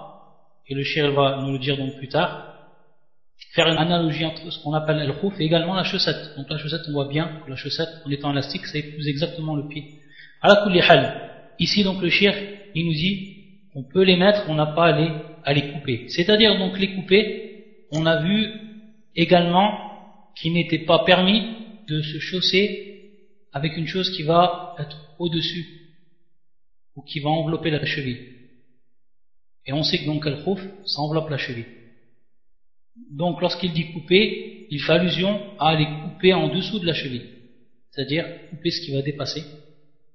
et 0.69 0.75
le 0.75 0.85
shir 0.85 1.13
va 1.13 1.43
nous 1.43 1.53
le 1.53 1.59
dire 1.59 1.77
donc 1.77 1.97
plus 1.97 2.09
tard, 2.09 2.55
faire 3.53 3.69
une 3.69 3.79
analogie 3.79 4.25
entre 4.25 4.51
ce 4.51 4.63
qu'on 4.63 4.73
appelle 4.75 5.05
le 5.05 5.13
khouf 5.15 5.41
et 5.41 5.45
également 5.45 5.75
la 5.75 5.85
chaussette. 5.85 6.37
Donc 6.37 6.49
la 6.49 6.59
chaussette, 6.59 6.83
on 6.89 6.93
voit 6.93 7.09
bien 7.09 7.41
que 7.45 7.51
la 7.51 7.57
chaussette, 7.57 7.89
en 8.07 8.11
étant 8.11 8.31
élastique, 8.31 8.67
ça 8.67 8.79
épouse 8.79 9.09
exactement 9.09 9.57
le 9.57 9.67
pied. 9.67 9.99
Ici 11.59 11.85
donc 11.85 12.01
le 12.01 12.09
shir, 12.09 12.35
il 12.75 12.87
nous 12.87 12.93
dit 12.93 13.37
on 13.75 13.83
peut 13.83 14.03
les 14.03 14.17
mettre, 14.17 14.45
on 14.49 14.55
n'a 14.55 14.67
pas 14.67 14.87
à 14.87 14.93
les, 14.93 15.11
à 15.45 15.53
les 15.53 15.73
couper. 15.73 16.09
C'est-à-dire 16.09 16.59
donc 16.59 16.79
les 16.79 16.95
couper, 16.95 17.65
on 17.93 18.07
a 18.07 18.23
vu 18.23 18.49
également 19.17 19.79
qu'il 20.37 20.53
n'était 20.53 20.85
pas 20.85 21.05
permis 21.05 21.43
de 21.89 22.01
se 22.03 22.19
chausser 22.19 23.11
avec 23.53 23.77
une 23.77 23.87
chose 23.87 24.11
qui 24.17 24.23
va 24.23 24.77
être 24.79 24.97
au-dessus 25.19 25.80
ou 26.97 27.03
qui 27.03 27.21
va 27.21 27.31
envelopper 27.31 27.71
la 27.71 27.85
cheville. 27.85 28.41
Et 29.67 29.73
on 29.73 29.83
sait 29.83 29.99
que 29.99 30.07
donc 30.07 30.25
le 30.25 30.43
khouf, 30.43 30.61
ça 30.85 31.01
enveloppe 31.01 31.31
la 31.31 31.39
cheville. 31.39 31.67
Donc 33.11 33.41
lorsqu'il 33.41 33.73
dit 33.73 33.93
couper, 33.93 34.67
il 34.71 34.81
fait 34.81 34.93
allusion 34.93 35.41
à 35.59 35.75
les 35.75 35.87
couper 35.87 36.33
en 36.33 36.49
dessous 36.49 36.79
de 36.79 36.87
la 36.87 36.95
cheville. 36.95 37.29
C'est-à-dire 37.91 38.27
couper 38.51 38.71
ce 38.71 38.81
qui 38.85 38.93
va 38.93 39.03
dépasser. 39.03 39.45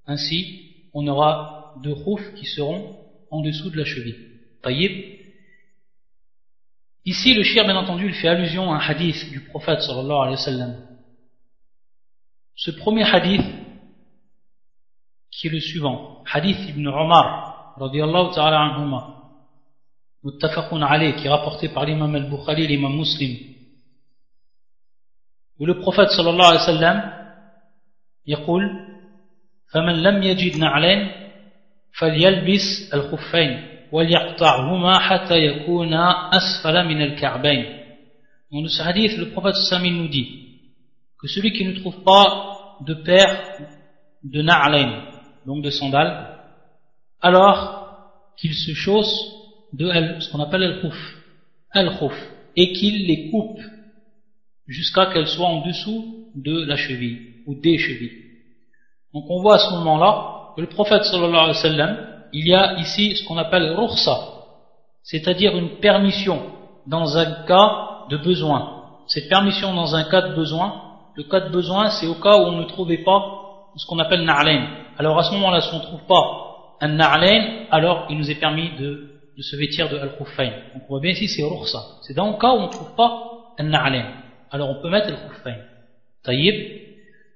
Ainsi, 0.08 0.90
on 0.94 1.08
aura 1.08 1.76
deux 1.84 1.96
khouf 1.96 2.22
qui 2.36 2.46
seront 2.46 2.98
en 3.32 3.42
dessous 3.42 3.70
de 3.70 3.78
la 3.78 3.86
cheville. 3.86 4.18
Taïb. 4.62 4.92
Ici, 7.06 7.34
le 7.34 7.44
shir, 7.44 7.66
bien 7.66 7.76
entendu, 7.76 8.08
il 8.08 8.14
fait 8.14 8.30
allusion 8.30 8.72
à 8.72 8.78
un 8.78 8.80
hadith 8.80 9.30
du 9.32 9.42
prophète 9.42 9.82
sallallahu 9.82 10.22
alayhi 10.22 10.38
wa 10.38 10.38
sallam. 10.38 10.88
Ce 12.56 12.72
premier 12.72 13.04
hadith, 13.04 13.46
qui 15.36 15.48
est 15.48 15.52
le 15.52 15.60
suivant, 15.60 16.24
hadith 16.32 16.58
ibn 16.70 16.88
Omar, 16.88 17.76
radiallahu 17.78 18.34
ta'ala 18.34 18.60
anhuma, 18.62 19.02
muttafaqun 20.24 20.82
alayh, 20.82 21.16
qui 21.16 21.28
est 21.28 21.30
rapporté 21.30 21.70
par 21.70 21.86
l'imam 21.86 22.16
al-Bukhari 22.16 22.64
et 22.64 22.68
l'imam 22.68 22.96
muslim, 22.96 23.38
où 25.60 25.66
le 25.66 25.80
prophète 25.80 26.10
sallallahu 26.10 26.50
alayhi 26.52 26.66
wa 26.66 26.74
sallam, 26.74 27.12
يقول 28.28 28.62
فمن 29.74 30.04
لم 30.04 30.24
يجد 30.24 30.58
نعلين 30.58 31.12
فليلبس 32.00 32.94
الخفين 32.94 33.68
وليقطعهما 33.92 35.00
حتى 35.00 35.36
يكونا 35.36 36.30
أسفل 36.34 36.86
من 36.88 37.02
الكعبين 37.02 37.86
Dans 38.52 38.68
ce 38.68 38.82
hadith, 38.82 39.18
le 39.18 39.32
prophète 39.32 39.56
Sami 39.56 39.92
nous 39.92 40.08
dit 40.08 40.62
que 41.20 41.28
celui 41.28 41.52
qui 41.52 41.66
ne 41.66 41.74
trouve 41.80 42.04
pas 42.04 42.78
de 42.82 42.94
paire 42.94 43.42
de 44.24 44.42
na'alain, 44.42 45.15
donc 45.46 45.64
de 45.64 45.70
sandales, 45.70 46.40
alors 47.22 48.12
qu'il 48.38 48.54
se 48.54 48.74
chausse 48.74 49.16
de 49.74 49.90
ce 50.20 50.32
qu'on 50.32 50.40
appelle 50.40 50.64
al-khuf, 50.64 51.18
al-khuf, 51.72 52.14
et 52.56 52.74
qu'il 52.74 53.08
les 53.08 53.30
coupe 53.30 53.60
jusqu'à 54.68 55.08
qu'elles 55.08 55.28
soient 55.28 55.48
en 55.48 55.66
dessous 55.66 56.30
de 56.36 56.66
la 56.66 56.76
cheville 56.76 57.44
ou 57.46 57.56
des 57.56 57.78
chevilles. 57.78 58.24
Donc 59.14 59.26
on 59.30 59.42
voit 59.42 59.56
à 59.56 59.60
ce 59.60 59.74
moment-là 59.76 60.54
le 60.58 60.68
prophète 60.68 61.04
sallallahu 61.04 61.36
alayhi 61.36 61.50
wa 61.50 61.62
sallam, 61.62 61.98
il 62.34 62.48
y 62.48 62.54
a 62.54 62.80
ici 62.80 63.16
ce 63.16 63.26
qu'on 63.26 63.38
appelle 63.38 63.76
rukhsa, 63.76 64.18
c'est-à-dire 65.04 65.56
une 65.56 65.80
permission 65.80 66.42
dans 66.88 67.18
un 67.18 67.46
cas 67.46 68.06
de 68.10 68.18
besoin. 68.18 68.84
Cette 69.08 69.30
permission 69.30 69.74
dans 69.74 69.96
un 69.96 70.04
cas 70.06 70.22
de 70.30 70.36
besoin, 70.36 70.82
le 71.16 71.24
cas 71.24 71.42
de 71.42 71.50
besoin, 71.50 71.90
c'est 71.90 72.08
au 72.08 72.16
cas 72.16 72.38
où 72.38 72.44
on 72.44 72.58
ne 72.58 72.66
trouvait 72.66 73.04
pas 73.04 73.45
ce 73.76 73.86
qu'on 73.86 74.00
appelle 74.00 74.24
na'alain. 74.24 74.68
Alors 74.98 75.18
à 75.20 75.24
ce 75.24 75.32
moment-là, 75.34 75.62
si 75.62 75.74
on 75.74 75.80
ne 75.80 75.84
trouve 75.84 76.06
pas 76.08 76.78
un 76.82 76.90
na'alain, 76.90 77.66
alors 77.72 78.08
il 78.10 78.18
nous 78.18 78.30
est 78.30 78.40
permis 78.40 78.70
de, 78.80 79.12
se 79.40 79.56
vêtir 79.56 79.90
de 79.90 79.98
al-khuffayn. 79.98 80.52
Donc 80.74 80.84
on 80.84 80.94
voit 80.94 81.00
bien 81.02 81.12
ici, 81.12 81.28
c'est 81.28 81.44
rukhsa. 81.44 81.80
C'est 82.02 82.14
dans 82.14 82.32
le 82.32 82.38
cas 82.38 82.54
où 82.54 82.60
on 82.60 82.68
ne 82.68 82.72
trouve 82.72 82.96
pas 82.96 83.54
un 83.58 83.64
na'alain. 83.64 84.14
Alors 84.52 84.70
on 84.70 84.82
peut 84.82 84.90
mettre 84.90 85.08
al-khuffayn. 85.08 85.58
Taïb, 86.24 86.56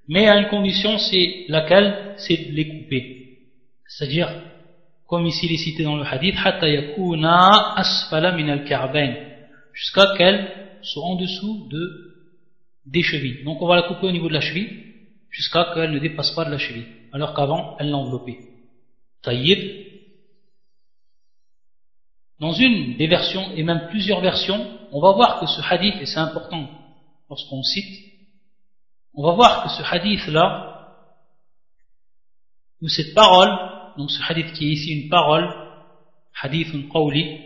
mais 0.08 0.28
à 0.28 0.38
une 0.38 0.48
condition, 0.48 0.98
c'est 0.98 1.46
laquelle? 1.50 2.16
C'est 2.18 2.50
de 2.50 2.56
les 2.56 2.68
couper. 2.68 3.20
C'est-à-dire, 3.88 4.30
comme 5.08 5.26
ici 5.26 5.46
il 5.46 5.54
est 5.54 5.58
cité 5.58 5.84
dans 5.84 5.96
le 5.96 6.04
hadith, 6.06 6.36
jusqu'à 9.74 10.16
qu'elle 10.18 10.48
soit 10.82 11.04
en 11.04 11.16
dessous 11.16 11.68
de, 11.70 12.16
des 12.86 13.04
chevilles. 13.04 13.44
Donc 13.44 13.62
on 13.62 13.68
va 13.68 13.76
la 13.76 13.84
couper 13.84 14.08
au 14.08 14.12
niveau 14.12 14.28
de 14.28 14.34
la 14.34 14.42
cheville, 14.42 14.89
jusqu'à 15.30 15.72
qu'elle 15.74 15.92
ne 15.92 16.00
dépasse 16.00 16.32
pas 16.32 16.46
de 16.46 16.52
la 16.52 16.58
cheville, 16.58 16.88
alors 17.12 17.34
qu'avant 17.34 17.76
elle 17.80 17.90
l'enveloppait. 17.90 18.40
Taïb. 19.22 19.88
Dans 22.40 22.54
une 22.54 22.96
des 22.98 23.08
versions, 23.08 23.52
et 23.56 23.64
même 23.64 23.88
plusieurs 23.90 24.22
versions, 24.22 24.66
on 24.92 25.02
va 25.02 25.12
voir 25.12 25.40
que 25.40 25.46
ce 25.46 25.62
hadith, 25.62 25.96
et 26.02 26.06
c'est 26.06 26.20
important 26.20 26.70
lorsqu'on 27.30 27.62
cite, 27.64 28.06
on 29.14 29.24
va 29.24 29.34
voir 29.34 29.64
que 29.64 29.70
ce 29.70 29.84
hadith-là, 29.84 30.66
ou 32.82 32.88
cette 32.88 33.14
parole, 33.14 33.50
donc 33.98 34.10
ce 34.10 34.22
hadith 34.24 34.54
qui 34.54 34.70
est 34.70 34.72
ici 34.72 35.04
une 35.04 35.10
parole, 35.10 35.54
hadith 36.42 36.90
qawli, 36.90 37.42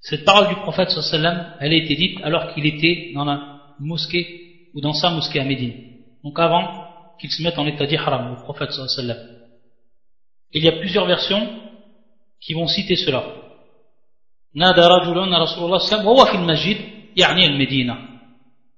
cette 0.00 0.24
parole 0.24 0.48
du 0.48 0.56
prophète 0.56 0.90
sallam, 0.90 1.54
elle 1.60 1.72
a 1.72 1.76
été 1.76 1.94
dite 1.94 2.18
alors 2.22 2.52
qu'il 2.52 2.66
était 2.66 3.12
dans 3.14 3.24
la 3.24 3.74
mosquée, 3.78 4.68
ou 4.74 4.80
dans 4.80 4.92
sa 4.92 5.10
mosquée 5.10 5.40
à 5.40 5.44
Médine. 5.44 5.74
Donc 6.24 6.38
avant 6.38 6.89
qu'il 7.19 7.31
se 7.31 7.41
mette 7.43 7.57
en 7.57 7.65
état 7.65 7.85
d'ihram, 7.85 8.35
le 8.35 8.43
prophète 8.43 8.71
sallam. 8.71 9.17
Il 10.51 10.63
y 10.63 10.67
a 10.67 10.73
plusieurs 10.73 11.05
versions 11.05 11.47
qui 12.39 12.53
vont 12.53 12.67
citer 12.67 12.95
cela. 12.95 13.23
نادى 14.55 14.81
رجل 14.81 15.17
رسول 15.17 15.17
الله 15.17 15.45
صلى 15.45 15.65
الله 15.65 15.79
عليه 15.79 15.93
وسلم 15.93 16.07
وهو 16.07 16.25
في 16.25 16.35
المسجد 16.35 16.77
يعني 17.17 17.45
المدينة 17.45 18.15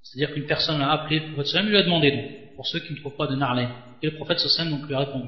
c'est-à-dire 0.08 0.34
qu'une 0.34 0.46
personne 0.46 0.82
a 0.82 0.92
appelé 0.92 1.20
le 1.20 1.34
prophète 1.34 1.48
sallam, 1.48 1.68
lui 1.68 1.78
a 1.78 1.84
demandé 1.84 2.12
donc, 2.12 2.56
pour 2.56 2.66
ceux 2.66 2.80
qui 2.80 2.94
ne 2.94 2.98
trouvent 2.98 3.18
pas 3.18 3.28
de 3.28 3.36
narlin. 3.36 3.70
Et 4.02 4.08
le 4.08 4.16
prophète 4.16 4.40
sallam 4.40 4.72
donc 4.72 4.88
lui 4.88 4.96
a 4.96 5.00
répondu. 5.00 5.28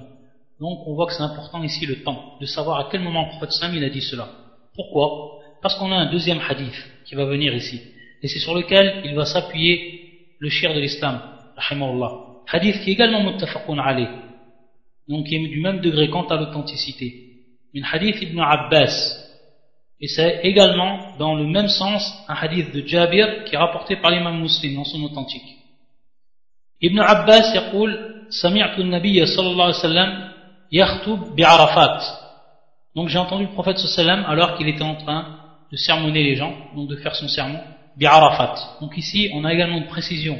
Donc 0.61 0.87
on 0.87 0.95
voit 0.95 1.05
que 1.07 1.13
c'est 1.13 1.23
important 1.23 1.61
ici 1.63 1.85
le 1.85 2.01
temps, 2.01 2.37
de 2.39 2.45
savoir 2.45 2.79
à 2.79 2.87
quel 2.89 3.01
moment 3.01 3.23
le 3.23 3.29
prophète 3.29 3.51
sallam 3.51 3.75
il 3.75 3.83
a 3.83 3.89
dit 3.89 4.01
cela. 4.01 4.29
Pourquoi 4.75 5.41
Parce 5.61 5.75
qu'on 5.75 5.91
a 5.91 5.95
un 5.95 6.11
deuxième 6.11 6.39
hadith 6.39 6.75
qui 7.05 7.15
va 7.15 7.25
venir 7.25 7.53
ici. 7.53 7.81
Et 8.21 8.27
c'est 8.27 8.39
sur 8.39 8.55
lequel 8.55 9.01
il 9.05 9.15
va 9.15 9.25
s'appuyer 9.25 10.35
le 10.39 10.49
shir 10.49 10.73
de 10.73 10.79
l'islam, 10.79 11.21
rahimahullah. 11.57 12.11
Hadith 12.51 12.81
qui 12.81 12.91
est 12.91 12.93
également 12.93 13.23
muttafaqun 13.23 13.77
alayh. 13.77 14.09
Donc 15.07 15.25
qui 15.25 15.35
est 15.35 15.47
du 15.47 15.61
même 15.61 15.79
degré 15.81 16.09
quant 16.09 16.27
à 16.27 16.35
l'authenticité. 16.35 17.07
Une 17.73 17.85
hadith 17.91 18.21
ibn 18.21 18.39
Abbas, 18.39 18.93
et 20.01 20.07
c'est 20.07 20.41
également 20.43 21.17
dans 21.17 21.35
le 21.35 21.45
même 21.45 21.67
sens 21.67 22.01
un 22.27 22.33
hadith 22.33 22.73
de 22.73 22.85
Jabir 22.87 23.43
qui 23.43 23.55
est 23.55 23.57
rapporté 23.57 23.97
par 23.97 24.11
l'imam 24.11 24.39
muslim 24.41 24.75
dans 24.75 24.85
son 24.85 25.03
authentique. 25.03 25.57
Ibn 26.81 26.99
Abbas 26.99 27.55
يقول 27.55 28.09
سمعت 28.29 28.79
النبي 28.79 29.25
صلى 29.25 29.47
الله 29.51 29.65
عليه 29.65 29.75
وسلم 29.75 30.31
يخطب 30.71 31.35
بعرفات 31.35 32.03
donc 32.95 33.07
j'ai 33.09 33.17
entendu 33.17 33.43
le 33.43 33.51
prophète 33.51 33.77
sallam 33.77 34.25
alors 34.27 34.57
qu'il 34.57 34.67
était 34.67 34.83
en 34.83 34.95
train 34.95 35.39
de 35.71 35.77
sermonner 35.77 36.23
les 36.23 36.35
gens 36.35 36.53
donc 36.75 36.87
de 36.89 36.95
faire 36.95 37.15
son 37.15 37.27
sermon 37.27 37.59
bi'arafat 37.97 38.77
donc 38.81 38.97
ici 38.97 39.29
on 39.33 39.43
a 39.45 39.53
également 39.53 39.77
une 39.77 39.87
précision 39.87 40.37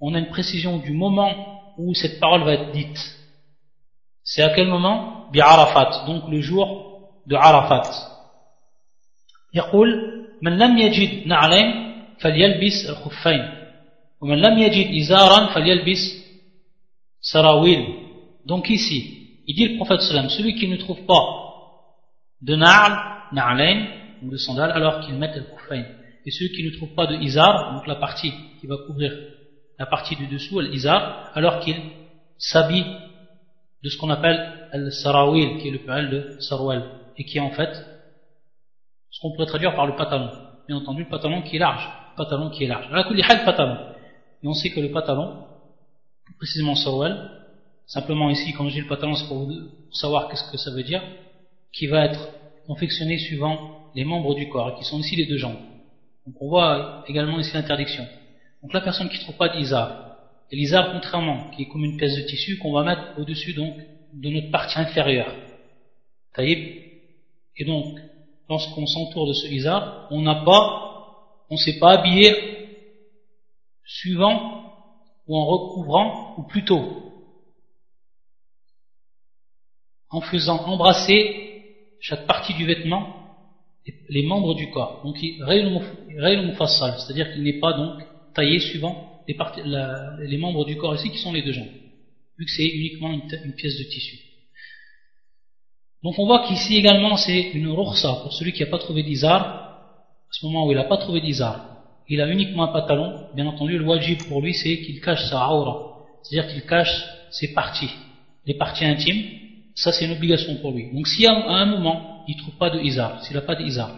on 0.00 0.14
a 0.14 0.18
une 0.18 0.28
précision 0.28 0.78
du 0.78 0.92
moment 0.92 1.32
où 1.78 1.94
cette 1.94 2.20
parole 2.20 2.44
va 2.44 2.54
être 2.54 2.72
dite 2.72 2.98
c'est 4.22 4.42
à 4.42 4.50
quel 4.54 4.68
moment 4.68 5.30
bi'arafat 5.32 6.04
donc 6.06 6.28
le 6.28 6.40
jour 6.40 6.66
de 7.26 7.36
Arafat 7.36 7.90
يقول 9.54 9.88
من 10.42 10.58
لم 10.58 10.78
يجد 10.78 11.26
نعلين 11.26 11.68
فليلبس 12.20 12.90
الخفين 12.90 13.42
ومن 14.20 14.38
لم 14.38 14.58
يجد 14.58 15.00
إزارا 15.00 15.54
فليلبس 15.54 16.02
سراويل 17.20 17.86
donc 18.46 18.68
ici 18.68 19.42
il 19.46 19.54
dit 19.54 19.68
le 19.68 19.76
prophète 19.76 20.00
sallam 20.00 20.28
celui 20.28 20.54
qui 20.54 20.68
ne 20.68 20.76
trouve 20.76 21.02
pas 21.06 21.24
de 22.42 22.56
na'al 22.56 22.92
na'alain 23.32 23.86
ou 24.22 24.30
de 24.30 24.36
sandales 24.36 24.72
alors 24.72 25.00
qu'il 25.00 25.14
met 25.14 25.32
le 25.34 25.42
khuffain 25.42 25.84
et 26.26 26.30
celui 26.30 26.50
qui 26.52 26.64
ne 26.64 26.70
trouve 26.76 26.94
pas 26.94 27.06
de 27.06 27.16
izar 27.16 27.74
donc 27.74 27.86
la 27.86 27.96
partie 27.96 28.32
qui 28.60 28.66
va 28.66 28.76
couvrir 28.86 29.12
la 29.79 29.85
partie 29.85 30.15
du 30.15 30.27
dessous 30.27 30.59
l'izar 30.59 31.31
alors 31.33 31.61
qu'il 31.61 31.77
s'habille 32.37 32.85
de 33.83 33.89
ce 33.89 33.97
qu'on 33.97 34.09
appelle 34.09 34.69
le 34.73 34.91
sarawil 34.91 35.59
qui 35.59 35.69
est 35.69 35.71
le 35.71 35.79
pluriel 35.79 36.09
de 36.09 36.39
sarwal 36.39 36.83
et 37.17 37.23
qui 37.23 37.37
est 37.37 37.41
en 37.41 37.51
fait 37.51 37.73
ce 39.11 39.19
qu'on 39.19 39.31
pourrait 39.31 39.47
traduire 39.47 39.75
par 39.75 39.87
le 39.87 39.95
pantalon. 39.95 40.29
Bien 40.67 40.77
entendu, 40.77 41.03
le 41.03 41.09
pantalon 41.09 41.41
qui 41.41 41.55
est 41.55 41.59
large. 41.59 41.87
Le 42.11 42.15
pantalon 42.23 42.49
qui 42.49 42.63
est 42.63 42.67
large. 42.67 42.85
Alors, 42.91 43.11
le 43.11 43.45
pantalon. 43.45 43.77
Et 44.43 44.47
on 44.47 44.53
sait 44.53 44.69
que 44.69 44.79
le 44.79 44.91
pantalon, 44.91 45.45
précisément 46.37 46.75
sawal, 46.75 47.31
simplement 47.87 48.29
ici, 48.29 48.53
quand 48.53 48.67
je 48.69 48.75
dis 48.75 48.81
le 48.81 48.87
pantalon, 48.87 49.15
c'est 49.15 49.27
pour 49.27 49.45
vous 49.45 49.51
savoir 49.91 50.29
qu'est-ce 50.29 50.49
que 50.51 50.57
ça 50.57 50.71
veut 50.71 50.83
dire, 50.83 51.01
qui 51.73 51.87
va 51.87 52.05
être 52.05 52.29
confectionné 52.67 53.17
suivant 53.17 53.91
les 53.95 54.05
membres 54.05 54.35
du 54.35 54.47
corps, 54.47 54.77
qui 54.77 54.85
sont 54.85 54.99
aussi 54.99 55.15
les 55.15 55.25
deux 55.25 55.37
jambes. 55.37 55.57
Donc 56.25 56.35
on 56.41 56.47
voit 56.47 57.03
également 57.07 57.39
ici 57.39 57.51
l'interdiction. 57.53 58.05
Donc 58.61 58.73
la 58.73 58.81
personne 58.81 59.09
qui 59.09 59.17
ne 59.17 59.23
trouve 59.23 59.37
pas 59.37 59.49
d'izar, 59.49 60.17
et 60.51 60.55
l'izar 60.55 60.91
contrairement, 60.91 61.49
qui 61.51 61.63
est 61.63 61.67
comme 61.67 61.85
une 61.85 61.97
pièce 61.97 62.15
de 62.15 62.23
tissu 62.23 62.57
qu'on 62.57 62.73
va 62.73 62.83
mettre 62.83 63.17
au-dessus 63.17 63.53
donc 63.53 63.75
de 64.13 64.29
notre 64.29 64.51
partie 64.51 64.79
inférieure. 64.79 65.33
Et 66.37 67.65
donc, 67.65 67.97
lorsqu'on 68.49 68.85
s'entoure 68.85 69.27
de 69.27 69.33
ce 69.33 69.47
izar, 69.47 70.07
on 70.11 70.21
n'a 70.21 70.35
pas, 70.35 71.15
on 71.49 71.55
ne 71.55 71.59
s'est 71.59 71.79
pas 71.79 71.99
habillé 71.99 72.33
suivant 73.85 74.63
ou 75.27 75.37
en 75.37 75.45
recouvrant, 75.45 76.35
ou 76.37 76.43
plutôt 76.43 76.83
en 80.09 80.21
faisant 80.21 80.65
embrasser 80.65 81.63
chaque 81.99 82.25
partie 82.25 82.55
du 82.55 82.65
vêtement 82.65 83.15
les 84.09 84.23
membres 84.23 84.55
du 84.55 84.71
corps. 84.71 85.01
Donc, 85.03 85.17
c'est-à-dire 85.17 87.31
qu'il 87.31 87.43
n'est 87.43 87.59
pas 87.59 87.73
donc 87.73 88.01
taillé 88.33 88.59
suivant 88.59 89.23
les, 89.27 90.37
membres 90.37 90.65
du 90.65 90.77
corps 90.77 90.95
ici 90.95 91.09
qui 91.09 91.17
sont 91.17 91.33
les 91.33 91.41
deux 91.41 91.51
jambes, 91.51 91.67
vu 92.37 92.45
que 92.45 92.51
c'est 92.51 92.65
uniquement 92.65 93.11
une, 93.11 93.53
pièce 93.53 93.77
de 93.77 93.83
tissu. 93.83 94.17
Donc 96.03 96.17
on 96.17 96.25
voit 96.25 96.45
qu'ici 96.47 96.77
également 96.77 97.17
c'est 97.17 97.51
une 97.51 97.67
roursa 97.67 98.19
pour 98.23 98.33
celui 98.33 98.53
qui 98.53 98.63
n'a 98.63 98.69
pas 98.69 98.79
trouvé 98.79 99.03
d'izar, 99.03 99.45
à 99.45 100.31
ce 100.31 100.45
moment 100.45 100.65
où 100.65 100.71
il 100.71 100.75
n'a 100.75 100.85
pas 100.85 100.97
trouvé 100.97 101.21
d'izar, 101.21 101.65
il 102.07 102.21
a 102.21 102.27
uniquement 102.27 102.63
un 102.63 102.73
pantalon, 102.73 103.27
bien 103.35 103.45
entendu 103.45 103.77
le 103.77 103.85
wajib 103.85 104.17
pour 104.27 104.41
lui 104.41 104.53
c'est 104.53 104.79
qu'il 104.81 105.01
cache 105.01 105.29
sa 105.29 105.47
aura, 105.49 106.05
c'est-à-dire 106.23 106.51
qu'il 106.51 106.65
cache 106.65 107.05
ses 107.29 107.53
parties, 107.53 107.91
les 108.45 108.55
parties 108.55 108.85
intimes, 108.85 109.23
ça 109.75 109.91
c'est 109.91 110.05
une 110.05 110.13
obligation 110.13 110.55
pour 110.55 110.71
lui. 110.71 110.91
Donc 110.93 111.07
si 111.07 111.25
à 111.27 111.33
un 111.33 111.65
moment 111.65 112.23
il 112.27 112.35
ne 112.35 112.41
trouve 112.41 112.55
pas 112.55 112.69
de 112.69 112.79
izar, 112.79 113.23
s'il 113.23 113.35
n'a 113.35 113.41
pas 113.41 113.55
d'izar, 113.55 113.91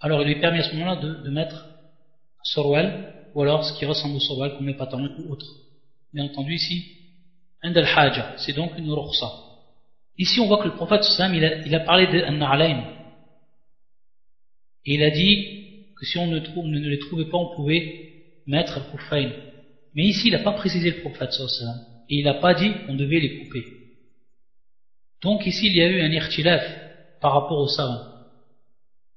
alors 0.00 0.20
il 0.22 0.28
lui 0.28 0.40
permet 0.40 0.58
à 0.58 0.62
ce 0.62 0.74
moment-là 0.74 0.96
de, 0.96 1.30
mettre 1.30 1.54
un 1.54 2.44
sorwell, 2.44 3.15
ou 3.36 3.42
alors 3.42 3.62
ce 3.62 3.78
qui 3.78 3.84
ressemble 3.84 4.16
au 4.16 4.20
sorwell 4.20 4.54
comme 4.56 4.66
les 4.66 4.74
pantalons 4.74 5.14
ou 5.18 5.32
autre. 5.32 5.46
Bien 6.14 6.24
entendu 6.24 6.54
ici, 6.54 6.86
un 7.62 7.74
haja, 7.74 8.34
c'est 8.38 8.54
donc 8.54 8.72
une 8.78 8.90
rukhsa. 8.90 9.30
Ici 10.16 10.40
on 10.40 10.46
voit 10.46 10.62
que 10.62 10.68
le 10.68 10.74
prophète 10.74 11.04
sallam 11.04 11.34
il 11.34 11.44
a, 11.44 11.58
il 11.66 11.74
a 11.74 11.80
parlé. 11.80 12.04
Et 14.86 14.94
il 14.94 15.02
a 15.02 15.10
dit 15.10 15.84
que 15.98 16.06
si 16.06 16.16
on 16.16 16.28
ne, 16.28 16.38
trouve, 16.38 16.66
ne 16.66 16.88
les 16.88 16.98
trouvait 16.98 17.26
pas, 17.26 17.36
on 17.36 17.54
pouvait 17.54 18.14
mettre 18.46 18.80
le 18.80 19.32
Mais 19.94 20.04
ici 20.04 20.28
il 20.28 20.32
n'a 20.32 20.38
pas 20.38 20.52
précisé 20.52 20.90
le 20.92 21.00
prophète 21.02 21.32
sallam. 21.32 21.84
Et 22.08 22.20
il 22.20 22.24
n'a 22.24 22.40
pas 22.40 22.54
dit 22.54 22.72
qu'on 22.86 22.94
devait 22.94 23.20
les 23.20 23.40
couper. 23.40 23.66
Donc 25.20 25.46
ici 25.46 25.66
il 25.66 25.76
y 25.76 25.82
a 25.82 25.88
eu 25.88 26.00
un 26.00 26.10
irtilaf 26.10 26.64
par 27.20 27.34
rapport 27.34 27.58
au 27.58 27.68
savant. 27.68 28.00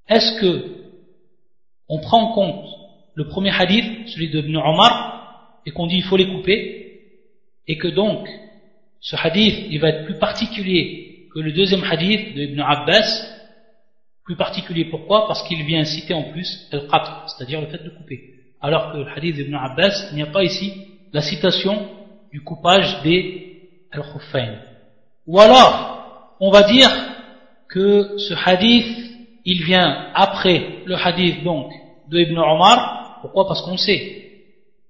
Est-ce 0.10 0.42
que 0.42 0.76
on 1.88 2.00
prend 2.02 2.32
en 2.32 2.34
compte 2.34 2.79
le 3.16 3.28
premier 3.28 3.52
hadith, 3.52 4.08
celui 4.08 4.30
de 4.30 4.40
Ibn 4.40 4.58
et 5.66 5.72
qu'on 5.72 5.88
dit 5.88 5.98
il 5.98 6.04
faut 6.04 6.18
les 6.18 6.28
couper, 6.28 7.02
et 7.68 7.78
que 7.78 7.88
donc 7.88 8.28
ce 9.02 9.16
hadith 9.16 9.68
il 9.70 9.80
va 9.80 9.90
être 9.90 10.06
plus 10.06 10.18
particulier 10.18 11.28
que 11.34 11.40
le 11.40 11.52
deuxième 11.52 11.84
hadith 11.84 12.36
de 12.36 12.42
Ibn 12.42 12.62
Abbas, 12.62 13.40
plus 14.24 14.36
particulier 14.36 14.86
pourquoi? 14.86 15.28
Parce 15.28 15.42
qu'il 15.48 15.64
vient 15.64 15.84
citer 15.84 16.14
en 16.14 16.24
plus 16.32 16.68
al-qatr, 16.72 17.26
c'est-à-dire 17.28 17.62
le 17.62 17.68
fait 17.68 17.84
de 17.84 17.90
couper. 17.90 18.36
Alors 18.62 18.92
que 18.92 18.98
le 18.98 19.08
hadith 19.08 19.36
d'Ibn 19.36 19.56
Abbas, 19.56 20.10
il 20.12 20.18
n'y 20.18 20.22
a 20.22 20.28
pas 20.28 20.44
ici 20.44 20.72
la 21.14 21.22
citation 21.22 21.90
du 22.32 22.42
coupage 22.42 23.02
des 23.02 23.70
al-khuffayn. 23.92 24.60
Ou 25.26 25.40
alors, 25.40 26.36
on 26.40 26.52
va 26.52 26.64
dire 26.64 26.90
que 27.70 28.18
ce 28.18 28.34
hadith, 28.46 28.96
il 29.46 29.64
vient 29.64 30.12
après 30.14 30.84
le 30.86 30.96
hadith 30.96 31.44
donc 31.44 31.72
de 32.10 32.20
Ibn 32.20 32.38
Omar. 32.38 33.20
Pourquoi? 33.22 33.48
Parce 33.48 33.62
qu'on 33.62 33.78
sait. 33.78 34.20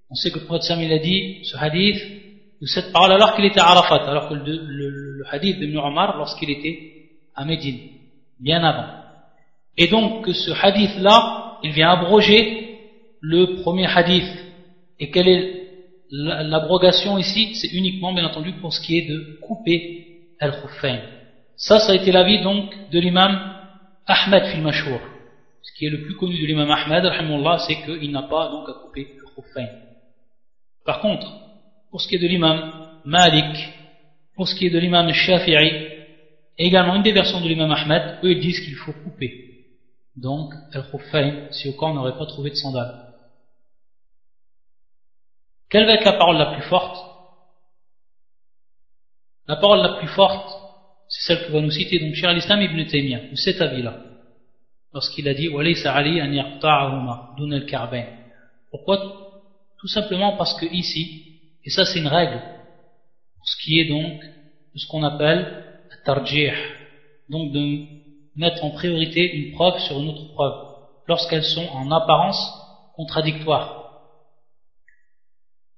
On 0.10 0.16
sait 0.16 0.32
que 0.32 0.40
le 0.40 0.46
prophète 0.46 0.64
Sam 0.64 0.82
il 0.82 0.92
a 0.92 1.00
dit 1.00 1.40
ce 1.44 1.56
hadith 1.58 2.02
de 2.62 2.66
cette 2.66 2.92
parole 2.92 3.12
alors 3.12 3.36
qu'il 3.36 3.46
était 3.46 3.60
à 3.60 3.68
Arafat, 3.68 4.10
alors 4.10 4.30
que 4.30 4.34
le, 4.34 4.58
le, 4.58 5.24
hadith 5.32 5.60
d'Ibn 5.60 5.78
Omar 5.78 6.18
lorsqu'il 6.18 6.50
était 6.50 6.80
à 7.36 7.46
Médine, 7.46 7.80
bien 8.40 8.64
avant. 8.64 8.88
Et 9.78 9.88
donc 9.88 10.26
que 10.26 10.34
ce 10.34 10.52
hadith-là, 10.52 11.60
il 11.64 11.72
vient 11.72 11.92
abroger 11.92 12.80
le 13.22 13.62
premier 13.62 13.86
hadith. 13.86 14.28
Et 15.00 15.12
quelle 15.12 15.28
est 15.28 15.60
l'abrogation 16.10 17.18
ici? 17.18 17.56
C'est 17.56 17.72
uniquement, 17.72 18.14
bien 18.14 18.26
entendu, 18.26 18.54
pour 18.54 18.74
ce 18.74 18.82
qui 18.82 18.98
est 18.98 19.08
de 19.08 19.40
couper 19.42 20.08
al-Khuffayn. 20.40 21.00
Ça, 21.56 21.80
ça 21.80 21.92
a 21.92 21.96
été 21.96 22.12
l'avis 22.12 22.42
donc 22.42 22.74
de 22.92 23.00
l'imam 23.00 23.40
Ahmed 24.08 24.46
fil. 24.46 24.64
Ce 25.70 25.78
qui 25.78 25.86
est 25.86 25.90
le 25.90 26.02
plus 26.02 26.16
connu 26.16 26.42
de 26.42 26.48
l'imam 26.48 26.72
Ahmed, 26.72 27.04
c'est 27.68 27.84
qu'il 27.84 28.12
n'a 28.12 28.24
pas 28.24 28.50
donc 28.50 28.68
à 28.68 28.74
couper 28.74 29.14
le 29.16 29.24
Khuffayn. 29.36 29.70
Par 30.84 31.00
contre, 31.00 31.28
pour 31.92 32.02
ce 32.02 32.08
qui 32.08 32.16
est 32.16 32.20
de 32.20 32.28
l'imam 32.28 33.02
Malik, 33.06 33.56
pour 34.36 34.48
ce 34.48 34.56
qui 34.56 34.66
est 34.66 34.72
de 34.72 34.80
l'imam 34.80 35.12
Shafi'i, 35.12 35.88
également 36.58 36.96
une 36.96 37.04
des 37.04 37.12
versions 37.12 37.40
de 37.40 37.48
l'imam 37.48 37.72
Ahmed, 37.72 38.18
eux 38.24 38.32
ils 38.32 38.40
disent 38.40 38.62
qu'il 38.62 38.76
faut 38.76 38.94
couper. 38.94 39.68
Donc, 40.16 40.54
al-Khuffayn, 40.74 41.52
si 41.52 41.70
au 41.70 41.74
cas 41.74 41.86
on 41.86 41.94
n'aurait 41.94 42.18
pas 42.18 42.26
trouvé 42.26 42.50
de 42.50 42.56
sandales. 42.56 43.14
Quelle 45.70 45.86
va 45.86 45.94
être 45.94 46.06
la 46.06 46.14
parole 46.14 46.38
la 46.38 46.54
plus 46.54 46.64
forte? 46.64 46.98
La 49.48 49.58
parole 49.58 49.82
la 49.82 50.00
plus 50.00 50.08
forte, 50.08 50.50
c'est 51.08 51.28
celle 51.28 51.46
que 51.46 51.52
va 51.52 51.62
nous 51.62 51.70
citer 51.70 52.00
donc 52.00 52.16
Cheikh 52.16 52.26
al-Islam 52.26 52.62
ibn 52.62 52.84
Taymiyyah, 52.86 53.32
ou 53.32 53.36
cet 53.36 53.62
avis-là, 53.62 54.09
lorsqu'il 54.94 55.28
a 55.28 55.34
dit 55.34 55.50
Pourquoi? 58.72 58.98
Tout 59.80 59.88
simplement 59.88 60.36
parce 60.38 60.60
que 60.60 60.66
ici, 60.66 61.40
et 61.64 61.70
ça 61.70 61.86
c'est 61.86 62.00
une 62.00 62.08
règle, 62.08 62.42
pour 63.36 63.48
ce 63.48 63.64
qui 63.64 63.80
est 63.80 63.88
donc 63.88 64.22
de 64.22 64.80
ce 64.80 64.88
qu'on 64.88 65.04
appelle 65.04 65.66
tarjih, 66.04 66.52
donc 67.30 67.52
de 67.52 67.86
mettre 68.36 68.64
en 68.64 68.72
priorité 68.72 69.22
une 69.32 69.52
preuve 69.54 69.80
sur 69.80 70.00
une 70.00 70.10
autre 70.10 70.34
preuve, 70.34 70.54
lorsqu'elles 71.08 71.44
sont 71.44 71.68
en 71.68 71.92
apparence 71.92 72.40
contradictoires. 72.96 73.76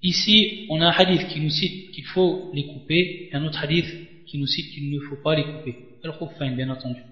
Ici, 0.02 0.66
on 0.70 0.82
a 0.82 0.88
un 0.88 0.92
hadith 0.92 1.28
qui 1.28 1.40
nous 1.40 1.50
cite 1.50 1.92
qu'il 1.92 2.06
faut 2.06 2.50
les 2.54 2.66
couper, 2.66 3.30
et 3.32 3.36
un 3.36 3.46
autre 3.46 3.64
hadith 3.64 3.86
qui 4.26 4.38
nous 4.40 4.48
cite 4.48 4.74
qu'il 4.74 4.90
ne 4.90 5.00
faut 5.00 5.22
pas 5.24 5.36
les 5.36 5.44
couper. 5.44 6.00
Al-Khuffain, 6.04 6.56
bien 6.56 6.70
entendu. 6.70 7.04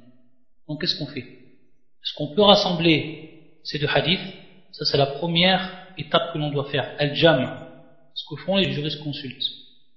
Donc, 0.67 0.81
qu'est-ce 0.81 0.97
qu'on 0.97 1.05
fait? 1.05 1.38
Est-ce 2.03 2.13
qu'on 2.15 2.33
peut 2.33 2.41
rassembler 2.41 3.41
ces 3.63 3.79
deux 3.79 3.87
hadiths 3.87 4.19
Ça, 4.71 4.85
c'est 4.85 4.97
la 4.97 5.05
première 5.05 5.87
étape 5.97 6.33
que 6.33 6.37
l'on 6.37 6.51
doit 6.51 6.69
faire. 6.69 6.95
Al-Jam. 6.97 7.65
Ce 8.13 8.23
que 8.29 8.41
font 8.41 8.57
les 8.57 8.71
juristes 8.71 9.03
consultes. 9.03 9.43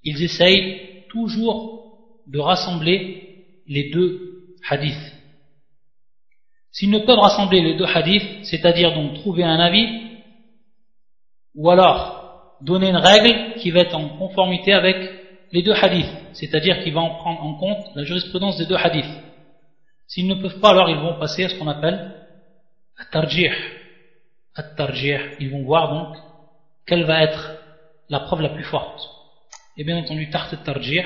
Ils 0.05 0.23
essayent 0.23 1.05
toujours 1.09 1.99
de 2.27 2.39
rassembler 2.39 3.47
les 3.67 3.91
deux 3.91 4.55
hadiths. 4.69 5.13
S'ils 6.71 6.91
ne 6.91 7.01
peuvent 7.01 7.19
rassembler 7.19 7.61
les 7.61 7.75
deux 7.75 7.87
hadiths, 7.87 8.45
c'est-à-dire 8.45 8.95
donc 8.95 9.15
trouver 9.15 9.45
un 9.45 9.59
avis, 9.59 9.87
ou 11.55 11.71
alors 11.71 12.57
donner 12.63 12.89
une 12.89 12.97
règle 12.97 13.59
qui 13.61 13.71
va 13.71 13.81
être 13.81 13.95
en 13.95 14.09
conformité 14.17 14.73
avec 14.73 14.97
les 15.53 15.63
deux 15.63 15.75
hadiths, 15.75 16.07
c'est-à-dire 16.33 16.83
qu'il 16.83 16.95
va 16.95 17.01
en 17.01 17.15
prendre 17.17 17.43
en 17.43 17.55
compte 17.55 17.85
la 17.95 18.05
jurisprudence 18.05 18.57
des 18.57 18.67
deux 18.67 18.77
hadiths. 18.77 19.05
S'ils 20.07 20.27
ne 20.27 20.35
peuvent 20.35 20.61
pas, 20.61 20.71
alors 20.71 20.91
ils 20.91 20.99
vont 20.99 21.19
passer 21.19 21.45
à 21.45 21.49
ce 21.49 21.59
qu'on 21.59 21.69
appelle 21.69 22.27
at-tarjih. 22.99 23.51
At-tarjih. 24.55 25.19
Ils 25.41 25.51
vont 25.51 25.65
voir 25.65 25.93
donc 25.93 26.17
quelle 26.87 27.05
va 27.05 27.23
être 27.23 27.59
la 28.09 28.21
preuve 28.21 28.43
la 28.43 28.51
plus 28.51 28.65
forte. 28.65 29.01
Et 29.77 29.85
bien 29.85 29.97
entendu, 29.97 30.29
tart 30.29 30.51
tarjih, 30.65 31.03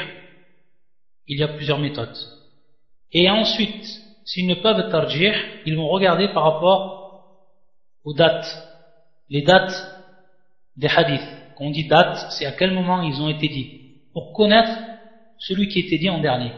il 1.28 1.38
y 1.38 1.42
a 1.42 1.48
plusieurs 1.48 1.78
méthodes. 1.78 2.16
Et 3.12 3.30
ensuite, 3.30 3.84
s'ils 4.24 4.46
ne 4.46 4.54
peuvent 4.54 4.90
tarjih, 4.90 5.32
ils 5.64 5.76
vont 5.76 5.88
regarder 5.88 6.28
par 6.28 6.42
rapport 6.42 7.46
aux 8.04 8.14
dates. 8.14 8.46
Les 9.28 9.42
dates 9.42 9.74
des 10.76 10.88
hadiths. 10.88 11.28
Quand 11.56 11.64
on 11.64 11.70
dit 11.70 11.86
date, 11.86 12.32
c'est 12.32 12.46
à 12.46 12.52
quel 12.52 12.72
moment 12.72 13.02
ils 13.02 13.20
ont 13.22 13.28
été 13.28 13.48
dits. 13.48 14.00
Pour 14.12 14.32
connaître 14.32 14.78
celui 15.38 15.68
qui 15.68 15.80
était 15.80 15.98
dit 15.98 16.10
en 16.10 16.20
dernier. 16.20 16.52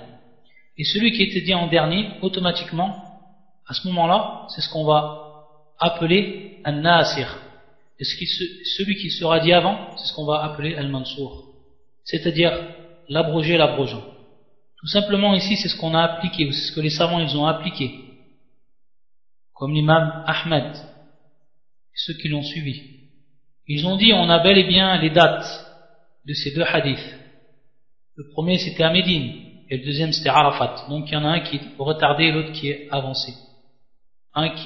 Et 0.79 0.85
celui 0.85 1.13
qui 1.13 1.25
était 1.25 1.41
dit 1.41 1.55
en 1.55 1.67
dernier, 1.67 2.09
automatiquement, 2.23 3.05
à 3.67 3.75
ce 3.75 3.87
moment-là, 3.89 4.47
c'est 4.49 4.61
ce 4.61 4.71
qu'on 4.71 4.85
va 4.85 5.45
appeler 5.79 6.61
un 6.65 6.73
nasir. 6.73 7.37
Et 7.99 8.05
celui 8.05 8.97
qui 8.97 9.11
sera 9.11 9.41
dit 9.41 9.53
avant, 9.53 9.97
c'est 9.97 10.07
ce 10.07 10.15
qu'on 10.15 10.25
va 10.25 10.45
appeler 10.45 10.77
al-mansour. 10.77 11.47
C'est-à-dire 12.05 12.53
l'abrogé, 13.09 13.57
l'abrogeant. 13.57 14.05
Tout 14.79 14.87
simplement 14.87 15.35
ici, 15.35 15.57
c'est 15.57 15.69
ce 15.69 15.77
qu'on 15.77 15.95
a 15.95 16.03
appliqué, 16.03 16.47
ou 16.47 16.53
c'est 16.53 16.71
ce 16.71 16.73
que 16.73 16.81
les 16.81 16.91
savants 16.91 17.19
ils 17.19 17.37
ont 17.37 17.47
appliqué. 17.47 17.91
Comme 19.53 19.75
l'imam 19.75 20.23
Ahmed, 20.27 20.77
et 20.77 21.97
ceux 21.97 22.15
qui 22.15 22.29
l'ont 22.29 22.45
suivi. 22.45 22.83
Ils 23.67 23.85
ont 23.87 23.97
dit 23.97 24.13
on 24.13 24.31
a 24.31 24.39
bel 24.39 24.57
et 24.57 24.69
bien 24.69 25.01
les 25.01 25.11
dates 25.11 25.67
de 26.25 26.33
ces 26.33 26.55
deux 26.55 26.63
hadiths. 26.63 27.19
Le 28.15 28.29
premier 28.29 28.59
c'était 28.59 28.85
à 28.85 28.91
Médine 28.91 29.48
et 29.71 29.77
le 29.77 29.85
deuxième 29.85 30.13
c'était 30.13 30.31
Arafat. 30.31 30.87
Donc 30.89 31.09
il 31.09 31.15
y 31.15 31.17
en 31.17 31.25
a 31.25 31.29
un 31.29 31.41
qui 31.41 31.57
est 31.57 31.61
retardé 31.79 32.25
et 32.25 32.33
l'autre 32.33 32.53
qui 32.53 32.69
est 32.71 32.89
avancé. 32.91 33.33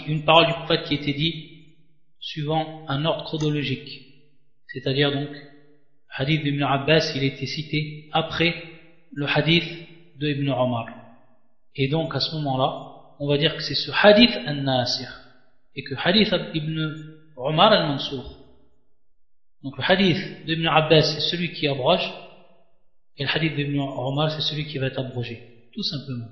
une 0.07 0.25
parole 0.25 0.47
du 0.47 0.53
prophète 0.53 0.85
qui 0.85 0.95
était 0.95 1.13
dit 1.13 1.53
suivant 2.21 2.85
un 2.89 3.05
ordre 3.05 3.25
chronologique. 3.25 4.07
C'est-à-dire 4.69 5.13
donc, 5.13 5.29
hadith 6.17 6.43
d'Ibn 6.43 6.63
Abbas, 6.63 7.13
il 7.15 7.25
était 7.25 7.47
cité 7.47 8.09
après 8.13 8.55
le 9.13 9.27
hadith 9.27 9.65
de 10.19 10.29
Ibn 10.29 10.49
Omar. 10.51 10.87
Et 11.75 11.89
donc 11.89 12.15
à 12.15 12.21
ce 12.21 12.35
moment-là, 12.37 13.15
on 13.19 13.29
va 13.29 13.39
dire 13.39 13.57
que 13.57 13.63
c'est 13.63 13.75
ce 13.75 13.91
hadith 13.91 14.31
al-Nasir. 14.47 15.09
Et 15.75 15.83
que 15.83 15.95
hadith 15.97 16.35
Ibn 16.55 16.95
Omar 17.37 17.73
al-Mansour. 17.73 18.39
Donc 19.63 19.77
le 19.77 19.85
hadith 19.85 20.45
d'Ibn 20.47 20.67
Abbas, 20.67 21.03
c'est 21.03 21.21
celui 21.31 21.53
qui 21.53 21.67
abroge, 21.67 22.09
et 23.17 23.25
le 23.25 23.31
hadith 23.31 23.55
d'Ibn 23.55 23.79
Omar, 23.79 24.31
c'est 24.31 24.41
celui 24.41 24.67
qui 24.67 24.79
va 24.79 24.87
être 24.87 24.99
abrogé. 24.99 25.41
Tout 25.73 25.83
simplement. 25.83 26.29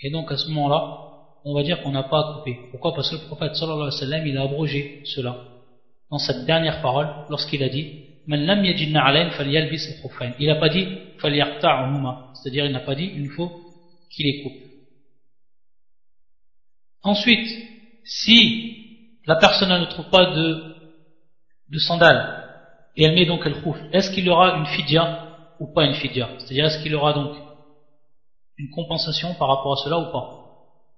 Et 0.00 0.10
donc 0.10 0.30
à 0.32 0.36
ce 0.36 0.48
moment-là, 0.48 0.98
on 1.44 1.54
va 1.54 1.62
dire 1.62 1.82
qu'on 1.82 1.92
n'a 1.92 2.04
pas 2.04 2.18
à 2.18 2.34
couper. 2.34 2.58
Pourquoi? 2.70 2.94
Parce 2.94 3.10
que 3.10 3.16
le 3.16 3.26
prophète 3.26 3.54
sallallahu 3.56 3.88
alayhi 3.88 3.94
wa 3.94 4.00
sallam, 4.00 4.26
il 4.26 4.38
a 4.38 4.42
abrogé 4.42 5.02
cela 5.04 5.36
dans 6.10 6.18
cette 6.18 6.44
dernière 6.46 6.82
parole 6.82 7.08
lorsqu'il 7.28 7.62
a 7.62 7.68
dit 7.68 8.02
il 8.24 8.46
n'a 8.46 8.54
pas 10.56 10.68
dit 10.68 10.86
c'est-à-dire 12.34 12.66
il 12.66 12.72
n'a 12.72 12.80
pas 12.80 12.94
dit 12.94 13.06
une 13.06 13.28
fois 13.30 13.50
qu'il 14.10 14.26
les 14.26 14.42
coupe. 14.42 14.52
Ensuite, 17.02 17.48
si 18.04 19.08
la 19.26 19.36
personne 19.36 19.70
ne 19.70 19.86
trouve 19.86 20.08
pas 20.10 20.26
de, 20.26 20.76
sandales 21.78 22.44
et 22.96 23.04
elle 23.04 23.14
met 23.14 23.26
donc 23.26 23.44
le 23.44 23.60
khouf, 23.60 23.78
est-ce 23.92 24.10
qu'il 24.12 24.28
aura 24.28 24.58
une 24.58 24.66
fidya 24.66 25.31
ou 25.62 25.72
pas 25.72 25.84
une 25.84 25.94
fidya 25.94 26.28
C'est-à-dire 26.38 26.66
est-ce 26.66 26.82
qu'il 26.82 26.94
aura 26.94 27.12
donc 27.12 27.32
une 28.58 28.70
compensation 28.70 29.34
par 29.34 29.48
rapport 29.48 29.72
à 29.72 29.84
cela 29.84 29.98
ou 29.98 30.10
pas? 30.10 30.26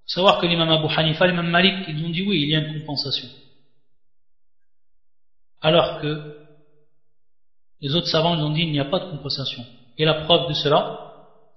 Savoir 0.06 0.40
que 0.40 0.46
l'imam 0.46 0.70
Abu 0.70 0.88
Hanifa, 0.96 1.26
l'imam 1.26 1.48
Malik, 1.48 1.86
ils 1.88 2.02
ont 2.04 2.10
dit 2.10 2.22
oui, 2.22 2.42
il 2.42 2.50
y 2.50 2.56
a 2.56 2.60
une 2.60 2.80
compensation. 2.80 3.28
Alors 5.60 6.00
que 6.00 6.36
les 7.80 7.94
autres 7.94 8.08
savants, 8.08 8.34
ils 8.36 8.42
ont 8.42 8.52
dit 8.52 8.62
il 8.62 8.72
n'y 8.72 8.80
a 8.80 8.86
pas 8.86 9.00
de 9.00 9.10
compensation. 9.10 9.64
Et 9.98 10.04
la 10.04 10.14
preuve 10.24 10.48
de 10.48 10.54
cela, 10.54 10.80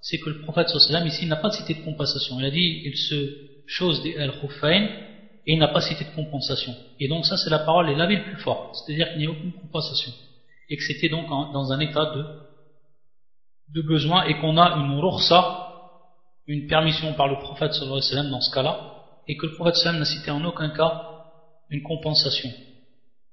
c'est 0.01 0.19
que 0.19 0.29
le 0.29 0.41
prophète 0.41 0.67
sallam 0.67 1.07
ici 1.07 1.25
n'a 1.25 1.37
pas 1.37 1.51
cité 1.51 1.73
de 1.73 1.83
compensation. 1.83 2.39
Il 2.39 2.45
a 2.45 2.51
dit 2.51 2.81
il 2.83 2.97
se 2.97 3.19
chose 3.67 4.01
des 4.03 4.17
al 4.17 4.31
et 5.49 5.53
il 5.53 5.59
n'a 5.59 5.69
pas 5.69 5.81
cité 5.81 6.03
de 6.03 6.13
compensation. 6.15 6.73
Et 6.99 7.07
donc 7.07 7.25
ça 7.25 7.37
c'est 7.37 7.49
la 7.49 7.59
parole 7.59 7.89
et 7.89 7.95
la 7.95 8.05
le 8.05 8.23
plus 8.23 8.41
fort. 8.41 8.73
C'est-à-dire 8.75 9.09
qu'il 9.09 9.19
n'y 9.19 9.27
a 9.27 9.31
aucune 9.31 9.53
compensation. 9.53 10.11
Et 10.69 10.75
que 10.75 10.83
c'était 10.83 11.09
donc 11.09 11.27
dans 11.29 11.71
un 11.71 11.79
état 11.79 12.05
de, 12.15 12.46
de 13.73 13.81
besoin 13.81 14.23
et 14.23 14.39
qu'on 14.39 14.57
a 14.57 14.77
une 14.77 14.99
roursa 14.99 15.67
une 16.47 16.67
permission 16.67 17.13
par 17.13 17.27
le 17.27 17.37
prophète 17.39 17.73
sallallahu 17.73 17.97
alayhi 17.97 18.09
wa 18.09 18.15
sallam 18.15 18.31
dans 18.31 18.41
ce 18.41 18.53
cas-là, 18.53 18.79
et 19.27 19.35
que 19.35 19.45
le 19.45 19.55
prophète 19.55 19.75
sallallahu 19.75 19.99
n'a 19.99 20.05
cité 20.05 20.31
en 20.31 20.43
aucun 20.45 20.69
cas 20.69 21.03
une 21.69 21.83
compensation. 21.83 22.49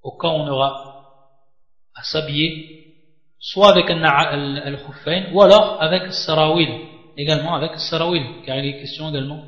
Au 0.02 0.18
cas 0.18 0.28
où 0.28 0.32
on 0.32 0.48
aura 0.48 0.90
à 1.94 2.02
s'habiller, 2.02 2.96
soit 3.38 3.70
avec 3.70 3.88
al 3.88 4.80
khuffain 4.84 5.32
ou 5.32 5.40
alors 5.42 5.80
avec 5.80 6.12
sarawil, 6.12 6.68
également 7.16 7.54
avec 7.54 7.78
sarawil, 7.78 8.42
car 8.44 8.58
il 8.58 8.66
est 8.66 8.80
question 8.80 9.10
également 9.10 9.44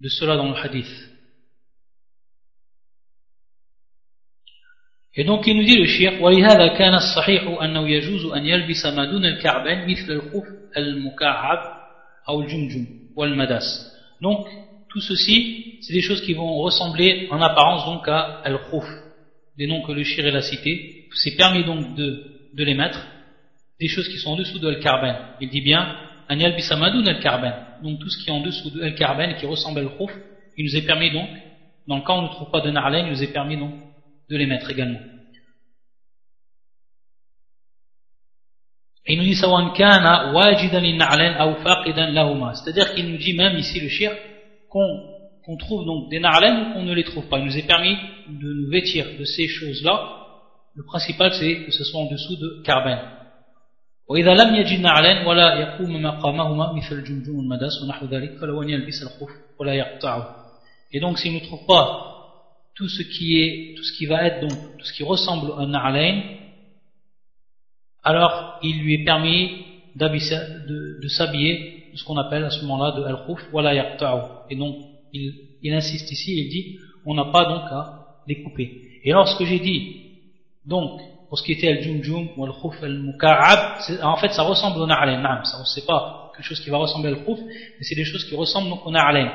de 0.00 0.08
cela 0.08 0.36
dans 0.36 0.48
le 0.48 0.56
hadith. 0.56 1.11
Et 5.15 5.23
donc 5.23 5.47
il 5.47 5.57
nous 5.57 5.63
dit 5.63 5.77
le 5.77 5.85
shir, 5.85 6.21
وَلِهَذَا 6.21 6.77
كَانَ 6.77 6.93
الصَّحِيحُ 6.93 7.61
أَنَّهُ 7.61 7.89
يَجُوزُ 7.89 8.33
أَنْ 8.33 8.45
يَلْبِسَ 8.45 8.85
مَا 8.85 9.05
دُونَ 9.05 9.25
الْكَعْبَيْنِ 9.25 9.85
مِثْلَ 9.85 10.11
الْخُفْ 10.11 10.45
الْمُكَعَّبِ 10.77 11.77
donc, 14.21 14.47
tout 14.89 14.99
ceci, 14.99 15.77
c'est 15.81 15.93
des 15.93 16.01
choses 16.01 16.21
qui 16.21 16.33
vont 16.33 16.57
ressembler 16.57 17.27
en 17.31 17.41
apparence 17.41 17.85
donc 17.85 18.07
à 18.07 18.41
al-khuf, 18.43 18.83
des 19.57 19.65
noms 19.65 19.81
que 19.81 19.93
le 19.93 20.03
shir 20.03 20.35
a 20.35 20.41
cité. 20.41 21.07
C'est 21.13 21.37
permis 21.37 21.63
donc 21.63 21.95
de, 21.95 22.23
de, 22.53 22.63
les 22.63 22.73
mettre, 22.73 22.99
des 23.79 23.87
choses 23.87 24.09
qui 24.09 24.17
sont 24.17 24.31
en 24.31 24.35
dessous 24.35 24.59
de 24.59 24.67
al-karben. 24.67 25.15
Il 25.39 25.49
dit 25.49 25.61
bien, 25.61 25.95
anyal 26.27 26.53
bisamadoun 26.55 27.07
al-karben. 27.07 27.53
Donc 27.81 27.99
tout 27.99 28.09
ce 28.09 28.21
qui 28.21 28.29
est 28.29 28.33
en 28.33 28.41
dessous 28.41 28.69
de 28.71 28.81
al-karben 28.83 29.35
qui 29.37 29.45
ressemble 29.45 29.79
à 29.79 29.81
al-khuf, 29.83 30.11
il 30.57 30.65
nous 30.65 30.75
est 30.75 30.85
permis 30.85 31.11
donc, 31.11 31.29
dans 31.87 31.95
le 31.95 32.01
cas 32.01 32.13
où 32.13 32.17
on 32.17 32.21
ne 32.23 32.27
trouve 32.27 32.51
pas 32.51 32.61
de 32.61 32.71
narlen, 32.71 33.05
il 33.05 33.11
nous 33.13 33.23
est 33.23 33.31
permis 33.31 33.57
donc 33.57 33.71
de 34.32 34.38
les 34.38 34.46
mettre 34.46 34.70
également. 34.70 35.00
Il 39.06 39.18
nous 39.18 39.24
dit 39.24 39.34
C'est-à-dire 42.54 42.94
qu'il 42.94 43.10
nous 43.10 43.18
dit 43.18 43.34
même 43.34 43.58
ici 43.58 43.80
le 43.80 43.88
shir 43.88 44.12
qu'on 44.70 45.56
trouve 45.58 45.84
donc 45.84 46.08
des 46.08 46.20
na'alen 46.20 46.60
ou 46.60 46.72
qu'on 46.72 46.84
ne 46.84 46.94
les 46.94 47.04
trouve 47.04 47.28
pas. 47.28 47.38
Il 47.38 47.44
nous 47.44 47.58
est 47.58 47.66
permis 47.66 47.94
de 48.28 48.54
nous 48.54 48.70
vêtir 48.70 49.04
de 49.18 49.24
ces 49.24 49.48
choses-là. 49.48 50.20
Le 50.74 50.84
principal 50.84 51.34
c'est 51.34 51.64
que 51.64 51.72
ce 51.72 51.84
soit 51.84 52.00
en 52.00 52.10
dessous 52.10 52.36
de 52.36 52.62
carben. 52.64 52.98
Et 54.08 54.22
donc 61.00 61.18
s'il 61.18 61.34
ne 61.34 61.40
trouve 61.40 61.66
pas 61.66 62.12
tout 62.74 62.88
ce 62.88 63.02
qui 63.02 63.38
est, 63.38 63.74
tout 63.76 63.82
ce 63.82 63.92
qui 63.96 64.06
va 64.06 64.24
être 64.26 64.40
donc, 64.40 64.58
tout 64.78 64.84
ce 64.84 64.92
qui 64.92 65.02
ressemble 65.02 65.52
à 65.52 65.62
un 65.62 65.66
na'alain, 65.66 66.22
alors 68.02 68.58
il 68.62 68.80
lui 68.80 68.94
est 68.94 69.04
permis 69.04 69.64
de, 69.94 71.00
de 71.02 71.08
s'habiller 71.08 71.82
de 71.92 71.96
ce 71.96 72.04
qu'on 72.04 72.16
appelle 72.16 72.44
à 72.44 72.50
ce 72.50 72.62
moment-là 72.62 72.92
de 72.92 73.04
al-khuf 73.04 73.40
wala 73.52 73.74
Et 74.50 74.56
donc 74.56 74.76
il, 75.12 75.74
insiste 75.74 76.10
ici, 76.10 76.34
il 76.36 76.48
dit 76.48 76.78
on 77.04 77.14
n'a 77.14 77.26
pas 77.26 77.44
donc 77.44 77.70
à 77.70 78.22
les 78.26 78.42
couper. 78.42 79.00
Et 79.04 79.12
lorsque 79.12 79.44
j'ai 79.44 79.58
dit 79.58 80.06
donc 80.64 81.00
pour 81.28 81.38
ce 81.38 81.44
qui 81.44 81.52
était 81.52 81.68
al-jumjum 81.68 82.28
ou 82.36 82.44
al-khuf 82.44 82.82
al-muka'ab, 82.82 83.80
en 84.02 84.16
fait 84.16 84.32
ça 84.32 84.42
ressemble 84.42 84.80
au 84.80 84.86
na'alain, 84.86 85.44
ça 85.44 85.62
c'est 85.74 85.86
pas 85.86 86.32
quelque 86.34 86.46
chose 86.46 86.60
qui 86.60 86.70
va 86.70 86.78
ressembler 86.78 87.10
à 87.10 87.12
al-khuf, 87.12 87.38
mais 87.38 87.82
c'est 87.82 87.94
des 87.94 88.04
choses 88.04 88.24
qui 88.24 88.34
ressemblent 88.34 88.70
donc 88.70 88.86
au 88.86 88.90
na'alain. 88.90 89.30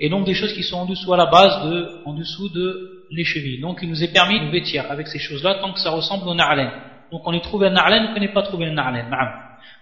Et 0.00 0.08
donc 0.08 0.24
des 0.24 0.34
choses 0.34 0.54
qui 0.54 0.62
sont 0.62 0.78
en 0.78 0.86
dessous 0.86 1.12
à 1.12 1.18
la 1.18 1.26
base 1.26 1.70
de, 1.70 2.02
en 2.06 2.14
dessous 2.14 2.48
de 2.48 3.06
les 3.10 3.24
chevilles. 3.24 3.60
Donc 3.60 3.80
il 3.82 3.88
nous 3.88 4.02
est 4.02 4.12
permis 4.12 4.40
de 4.40 4.50
vêtir 4.50 4.90
avec 4.90 5.08
ces 5.08 5.18
choses-là 5.18 5.56
tant 5.60 5.72
que 5.74 5.78
ça 5.78 5.90
ressemble 5.90 6.26
au 6.26 6.34
na'alain. 6.34 6.72
Donc 7.12 7.22
on 7.26 7.32
y 7.32 7.40
trouve 7.42 7.64
un 7.64 7.70
na'len, 7.70 8.14
on 8.16 8.18
n'est 8.18 8.32
pas 8.32 8.42
trouvé 8.42 8.66
un 8.66 8.72
na'len. 8.72 9.06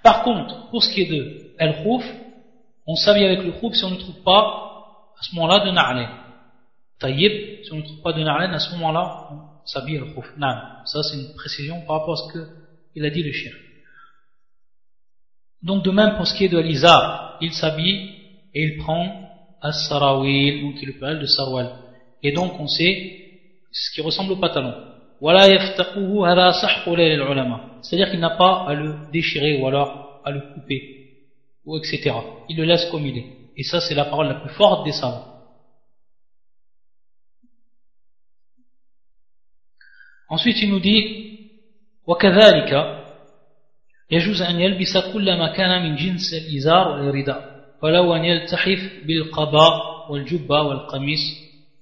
Par 0.02 0.24
contre, 0.24 0.70
pour 0.70 0.82
ce 0.82 0.92
qui 0.92 1.02
est 1.02 1.10
de 1.10 1.52
el-khouf, 1.58 2.04
on 2.86 2.96
s'habille 2.96 3.26
avec 3.26 3.44
le 3.44 3.52
khouf 3.52 3.74
si 3.74 3.84
on 3.84 3.90
ne 3.90 3.96
trouve 3.96 4.22
pas 4.24 4.40
à 5.18 5.22
ce 5.22 5.34
moment-là 5.36 5.64
de 5.64 5.70
na'len. 5.70 6.08
Taïb, 6.98 7.62
si 7.62 7.72
on 7.72 7.76
ne 7.76 7.82
trouve 7.82 8.02
pas 8.02 8.12
de 8.12 8.22
na'len, 8.22 8.52
à 8.52 8.58
ce 8.58 8.72
moment-là, 8.72 9.28
on 9.30 9.66
s'habille 9.66 9.98
al 9.98 10.14
khouf. 10.14 10.26
Ça 10.84 11.02
c'est 11.04 11.16
une 11.16 11.34
précision 11.36 11.80
par 11.86 12.00
rapport 12.00 12.14
à 12.14 12.16
ce 12.16 12.32
qu'il 12.92 13.04
a 13.04 13.10
dit 13.10 13.22
le 13.22 13.32
chien. 13.32 13.52
Donc 15.62 15.84
de 15.84 15.90
même 15.92 16.16
pour 16.16 16.26
ce 16.26 16.34
qui 16.34 16.44
est 16.44 16.48
de 16.48 16.58
l'izar, 16.58 17.36
il 17.40 17.52
s'habille 17.52 18.14
et 18.54 18.64
il 18.64 18.78
prend 18.78 19.27
as-sarawil, 19.61 20.61
donc 20.61 20.75
il 20.81 20.99
parle 20.99 21.19
de 21.19 21.25
sarwal. 21.25 21.71
Et 22.21 22.31
donc 22.31 22.59
on 22.59 22.67
sait 22.67 23.23
ce 23.71 23.91
qui 23.93 24.01
ressemble 24.01 24.33
au 24.33 24.37
pantalon. 24.37 24.73
C'est-à-dire 27.81 28.09
qu'il 28.11 28.19
n'a 28.19 28.31
pas 28.31 28.65
à 28.67 28.73
le 28.73 29.11
déchirer 29.11 29.61
ou 29.61 29.67
alors 29.67 30.21
à 30.25 30.31
le 30.31 30.41
couper, 30.53 30.81
ou 31.65 31.77
etc. 31.77 32.11
Il 32.49 32.57
le 32.57 32.65
laisse 32.65 32.85
comme 32.91 33.05
il 33.05 33.17
est. 33.17 33.25
Et 33.55 33.63
ça, 33.63 33.79
c'est 33.79 33.95
la 33.95 34.05
parole 34.05 34.27
la 34.27 34.35
plus 34.35 34.53
forte 34.53 34.83
des 34.85 34.91
savants. 34.91 35.27
Ensuite, 40.29 40.61
il 40.61 40.69
nous 40.71 40.79
dit 40.79 41.23
وكذلك 42.07 42.99
يجوز 44.11 44.41
أن 44.41 44.59
يلبس 44.59 44.97
كل 45.13 45.37
ما 45.37 45.55
كان 45.55 45.83
من 45.83 45.95
جنس 45.95 46.33
الإزار 46.33 46.87
والرداء 46.87 47.46
ولو 47.82 48.14
أن 48.14 48.24
يلتحف 48.24 48.78
بالقباء 49.06 49.72
والجبة 50.10 50.62
والقميص 50.62 51.20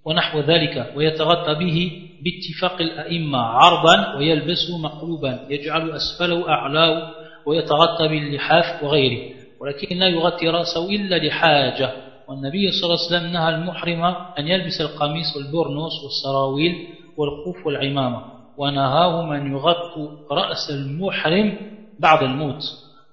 ونحو 0.04 0.40
ذلك 0.40 0.92
ويتغطى 0.96 1.54
به 1.54 1.92
باتفاق 2.24 2.80
الأئمة 2.80 3.38
عرضا 3.38 4.16
ويلبسه 4.16 4.78
مقلوبا 4.78 5.46
يجعل 5.50 5.90
أسفله 5.90 6.48
أعلاه 6.48 7.10
ويتغطى 7.46 8.08
باللحاف 8.08 8.82
وغيره. 8.82 9.36
ولكن 9.60 9.96
لا 9.96 10.08
يغطي 10.08 10.48
رأسه 10.48 10.90
إلا 10.90 11.26
لحاجة. 11.26 11.92
والنبي 12.28 12.70
صلى 12.70 12.84
الله 12.84 13.06
عليه 13.06 13.16
وسلم 13.16 13.32
نهى 13.32 13.54
المحرم 13.54 14.04
أن 14.38 14.48
يلبس 14.48 14.80
القميص 14.80 15.36
والبرنوس 15.36 15.92
والسراويل 16.04 16.88
والخوف 17.16 17.66
والعمامة 17.66 18.22
ونهاه 18.58 19.22
من 19.22 19.52
يغطي 19.52 20.08
رأس 20.30 20.70
المحرم 20.70 21.56
بعد 22.00 22.22
الموت. 22.22 22.62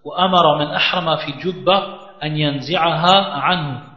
وأمر 0.03 0.57
من 0.59 0.65
أحرم 0.65 1.15
في 1.15 1.31
جبة 1.49 1.83
أن 2.22 2.36
ينزعها 2.36 3.16
عنه 3.20 3.88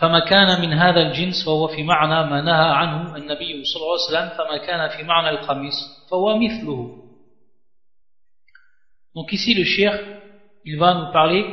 فما 0.00 0.20
كان 0.20 0.60
من 0.60 0.72
هذا 0.72 1.00
الجنس 1.00 1.44
فهو 1.44 1.68
في 1.68 1.82
معنى 1.82 2.30
ما 2.30 2.40
نهى 2.40 2.70
عنه 2.72 3.16
النبي 3.16 3.64
صلى 3.64 3.82
الله 3.82 3.96
عليه 3.96 4.08
وسلم 4.08 4.28
فما 4.38 4.56
كان 4.66 4.88
في 4.88 5.02
معنى 5.02 5.30
القميص 5.30 6.08
فهو 6.10 6.38
مثله 6.38 6.96
Donc 9.12 9.32
ici 9.32 9.54
le 9.54 9.64
shir, 9.64 9.92
il 10.64 10.78
va 10.78 10.94
nous 10.94 11.12
parler 11.12 11.44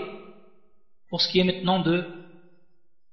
pour 1.09 1.21
ce 1.21 1.27
qui 1.27 1.39
est 1.39 1.43
maintenant 1.43 1.79
de 1.79 2.05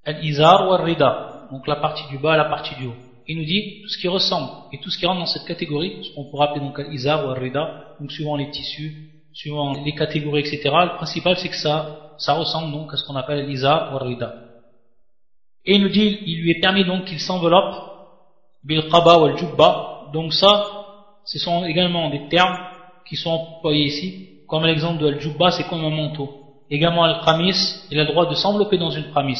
al-izar 0.04 0.68
ou 0.68 0.72
al-rida, 0.74 1.48
donc 1.50 1.66
la 1.66 1.76
partie 1.76 2.06
du 2.10 2.18
bas 2.18 2.34
et 2.34 2.36
la 2.36 2.44
partie 2.44 2.74
du 2.74 2.86
haut. 2.86 2.96
Il 3.26 3.38
nous 3.38 3.44
dit 3.44 3.80
tout 3.82 3.88
ce 3.88 3.98
qui 3.98 4.08
ressemble 4.08 4.50
et 4.70 4.78
tout 4.80 4.90
ce 4.90 4.98
qui 4.98 5.06
rentre 5.06 5.20
dans 5.20 5.26
cette 5.26 5.46
catégorie, 5.46 6.04
ce 6.04 6.14
qu'on 6.14 6.30
pourrait 6.30 6.48
appeler 6.48 6.60
donc 6.60 6.78
al-izar 6.78 7.26
ou 7.26 7.30
al-rida, 7.30 7.96
donc 7.98 8.12
suivant 8.12 8.36
les 8.36 8.50
tissus, 8.50 9.10
suivant 9.33 9.73
les 9.83 9.93
catégories, 9.93 10.41
etc. 10.41 10.61
Le 10.63 10.95
principal 10.97 11.37
c'est 11.37 11.49
que 11.49 11.55
ça, 11.55 12.13
ça 12.17 12.33
ressemble 12.33 12.71
donc 12.71 12.93
à 12.93 12.97
ce 12.97 13.05
qu'on 13.05 13.15
appelle 13.15 13.45
l'izar 13.47 13.93
ou 13.93 13.97
al-rida. 13.97 14.33
Et 15.65 15.75
il 15.75 15.81
nous 15.81 15.89
dit, 15.89 16.19
il 16.25 16.41
lui 16.41 16.51
est 16.51 16.59
permis 16.59 16.85
donc 16.85 17.05
qu'il 17.05 17.19
s'enveloppe 17.19 17.75
bil 18.63 18.89
qaba 18.89 19.19
ou 19.19 19.25
al-jubba, 19.25 20.09
donc 20.13 20.33
ça, 20.33 20.65
ce 21.25 21.39
sont 21.39 21.65
également 21.65 22.09
des 22.09 22.27
termes 22.27 22.57
qui 23.07 23.15
sont 23.15 23.31
employés 23.31 23.85
ici, 23.85 24.29
comme 24.47 24.65
l'exemple 24.65 25.01
de 25.01 25.07
al-jubba, 25.07 25.51
c'est 25.51 25.67
comme 25.67 25.83
un 25.85 25.89
manteau. 25.89 26.29
Également 26.69 27.03
al-qamis, 27.03 27.85
il 27.91 27.99
a 27.99 28.03
le 28.03 28.11
droit 28.11 28.27
de 28.27 28.35
s'envelopper 28.35 28.77
dans 28.77 28.91
une 28.91 29.11
qamis. 29.13 29.39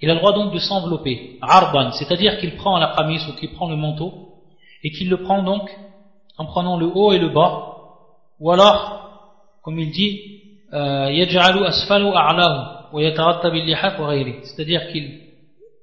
Il 0.00 0.10
a 0.10 0.14
le 0.14 0.20
droit 0.20 0.32
donc 0.32 0.52
de 0.52 0.58
s'envelopper, 0.58 1.38
arban, 1.40 1.92
c'est-à-dire 1.92 2.38
qu'il 2.38 2.56
prend 2.56 2.78
la 2.78 2.94
qamis 2.96 3.20
ou 3.28 3.32
qu'il 3.32 3.52
prend 3.52 3.68
le 3.68 3.76
manteau, 3.76 4.12
et 4.82 4.90
qu'il 4.90 5.08
le 5.08 5.22
prend 5.22 5.42
donc 5.42 5.70
en 6.38 6.44
prenant 6.44 6.76
le 6.76 6.86
haut 6.86 7.12
et 7.12 7.18
le 7.18 7.30
bas, 7.30 7.75
ou 8.40 8.50
alors, 8.50 9.60
comme 9.62 9.78
il 9.78 9.90
dit, 9.90 10.42
euh, 10.72 11.08
c'est-à-dire 14.42 14.88
qu'il 14.88 15.20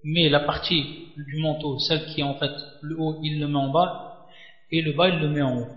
met 0.03 0.29
la 0.29 0.41
partie 0.41 1.03
du 1.15 1.37
manteau, 1.37 1.79
celle 1.79 2.05
qui 2.07 2.21
est 2.21 2.23
en 2.23 2.35
fait 2.35 2.51
le 2.81 2.99
haut, 2.99 3.17
il 3.23 3.39
le 3.39 3.47
met 3.47 3.57
en 3.57 3.69
bas, 3.69 4.25
et 4.71 4.81
le 4.81 4.93
bas, 4.93 5.09
il 5.09 5.19
le 5.19 5.29
met 5.29 5.41
en 5.41 5.57
haut. 5.59 5.67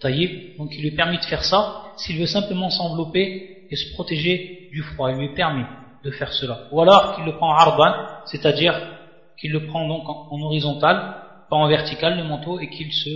Taïb, 0.00 0.56
donc 0.58 0.70
il 0.72 0.82
lui 0.82 0.90
permet 0.92 1.18
de 1.18 1.24
faire 1.24 1.44
ça 1.44 1.82
s'il 1.96 2.18
veut 2.18 2.26
simplement 2.26 2.70
s'envelopper 2.70 3.66
et 3.70 3.76
se 3.76 3.92
protéger 3.94 4.68
du 4.72 4.82
froid. 4.82 5.10
Il 5.10 5.18
lui 5.18 5.34
permis 5.34 5.64
de 6.04 6.10
faire 6.10 6.32
cela. 6.32 6.68
Ou 6.70 6.80
alors 6.80 7.14
qu'il 7.14 7.24
le 7.24 7.36
prend 7.36 7.48
en 7.48 7.56
arban, 7.56 7.94
c'est-à-dire 8.26 8.74
qu'il 9.38 9.52
le 9.52 9.66
prend 9.66 9.88
donc 9.88 10.02
en, 10.06 10.40
horizontal, 10.42 11.16
pas 11.48 11.56
en 11.56 11.68
vertical 11.68 12.16
le 12.16 12.24
manteau, 12.24 12.60
et 12.60 12.68
qu'il 12.68 12.92
se, 12.92 13.08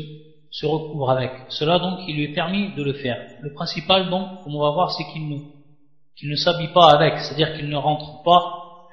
se 0.50 0.66
recouvre 0.66 1.10
avec. 1.10 1.32
Cela 1.48 1.78
donc, 1.78 2.00
il 2.08 2.16
lui 2.16 2.24
est 2.24 2.34
permis 2.34 2.74
de 2.74 2.82
le 2.82 2.94
faire. 2.94 3.16
Le 3.40 3.52
principal 3.52 4.10
donc, 4.10 4.42
comme 4.42 4.54
on 4.54 4.62
va 4.62 4.70
voir, 4.70 4.90
c'est 4.92 5.04
qu'il 5.12 5.28
ne, 5.28 6.36
s'habille 6.36 6.72
pas 6.72 6.90
avec, 6.90 7.18
c'est-à-dire 7.18 7.54
qu'il 7.54 7.68
ne 7.68 7.76
rentre 7.76 8.22
pas, 8.22 8.86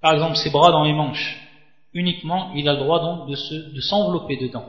par 0.00 0.14
exemple, 0.14 0.36
ses 0.36 0.50
bras 0.50 0.70
dans 0.70 0.84
les 0.84 0.92
manches. 0.92 1.36
Uniquement, 1.92 2.52
il 2.54 2.68
a 2.68 2.74
le 2.74 2.78
droit 2.78 3.00
donc 3.00 3.28
de 3.28 3.80
s'envelopper 3.80 4.36
dedans. 4.36 4.64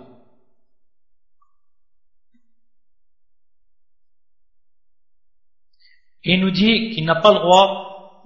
Et 6.24 6.34
il 6.34 6.40
nous 6.40 6.52
dit 6.52 6.92
qu'il 6.92 7.06
n'a 7.06 7.16
pas 7.16 7.34
le 7.34 7.40
droit, 7.40 8.22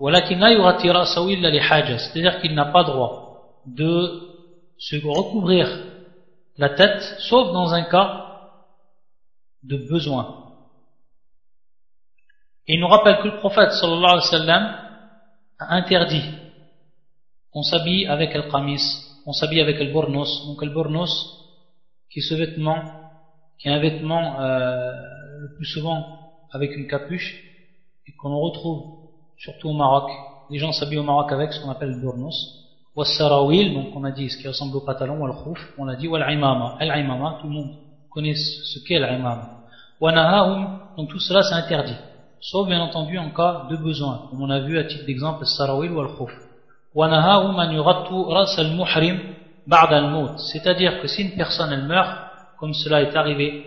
c'est-à-dire 1.97 2.41
qu'il 2.41 2.53
n'a 2.53 2.65
pas 2.65 2.81
le 2.81 2.87
droit 2.87 3.61
de 3.65 4.21
se 4.77 4.97
recouvrir 4.97 5.67
la 6.57 6.69
tête, 6.69 7.01
sauf 7.19 7.51
dans 7.51 7.73
un 7.73 7.83
cas 7.83 8.49
de 9.63 9.77
besoin. 9.77 10.53
Et 12.67 12.75
il 12.75 12.79
nous 12.79 12.87
rappelle 12.87 13.17
que 13.19 13.27
le 13.27 13.37
prophète 13.37 13.71
sallallahu 13.71 14.03
alayhi 14.03 14.31
wa 14.31 14.39
sallam 14.39 14.63
a 15.59 15.75
interdit 15.75 16.23
qu'on 17.51 17.63
s'habille 17.63 18.07
avec 18.07 18.33
le 18.33 18.43
qamis, 18.49 18.81
on 19.25 19.33
s'habille 19.33 19.61
avec 19.61 19.79
le 19.79 19.91
bornos. 19.91 20.45
Donc 20.47 20.63
le 20.63 20.71
bornos, 20.71 21.13
qui 22.09 22.19
est 22.19 22.21
ce 22.21 22.35
vêtement, 22.35 22.81
qui 23.59 23.67
est 23.67 23.71
un 23.71 23.79
vêtement 23.79 24.41
euh, 24.41 24.91
le 25.41 25.55
plus 25.55 25.65
souvent 25.65 26.47
avec 26.51 26.75
une 26.75 26.87
capuche, 26.87 27.43
et 28.07 28.11
qu'on 28.13 28.37
retrouve 28.39 29.09
surtout 29.37 29.69
au 29.69 29.73
Maroc. 29.73 30.09
Les 30.49 30.59
gens 30.59 30.71
s'habillent 30.71 30.99
au 30.99 31.03
Maroc 31.03 31.31
avec 31.31 31.53
ce 31.53 31.61
qu'on 31.61 31.69
appelle 31.69 31.89
le 31.89 32.01
burnos. 32.01 32.64
Sarawil, 33.03 33.73
donc 33.73 33.87
on 33.95 34.03
a 34.05 34.11
dit 34.11 34.29
ce 34.29 34.37
qui 34.37 34.47
ressemble 34.47 34.77
au 34.77 34.81
pantalon, 34.81 35.19
khouf, 35.43 35.59
on 35.77 35.87
a 35.87 35.95
dit 35.95 36.07
al-imama. 36.07 36.77
Al-imama, 36.79 37.39
tout 37.41 37.47
le 37.47 37.53
monde 37.53 37.71
connaît 38.09 38.35
ce 38.35 38.79
qu'est 38.87 38.99
l'imama. 38.99 39.49
Wa 39.99 40.11
donc 40.95 41.09
tout 41.09 41.19
cela 41.19 41.41
c'est 41.43 41.55
interdit. 41.55 41.95
Sauf 42.39 42.67
bien 42.67 42.79
entendu 42.79 43.17
en 43.17 43.31
cas 43.31 43.67
de 43.69 43.75
besoin, 43.75 44.27
comme 44.29 44.41
on 44.41 44.49
a 44.49 44.59
vu 44.59 44.77
à 44.77 44.83
titre 44.85 45.05
d'exemple 45.05 45.43
al 45.43 46.07
khouf. 46.17 46.31
Wa 46.93 47.07
an 47.07 47.71
yurattu 47.71 48.13
ras 48.29 48.55
al-muhrim 48.57 49.19
ba'd 49.67 49.91
al-maut. 49.91 50.37
C'est-à-dire 50.37 51.01
que 51.01 51.07
si 51.07 51.23
une 51.23 51.35
personne 51.35 51.73
elle 51.73 51.85
meurt, 51.85 52.09
comme 52.59 52.73
cela 52.73 53.01
est 53.01 53.15
arrivé 53.15 53.65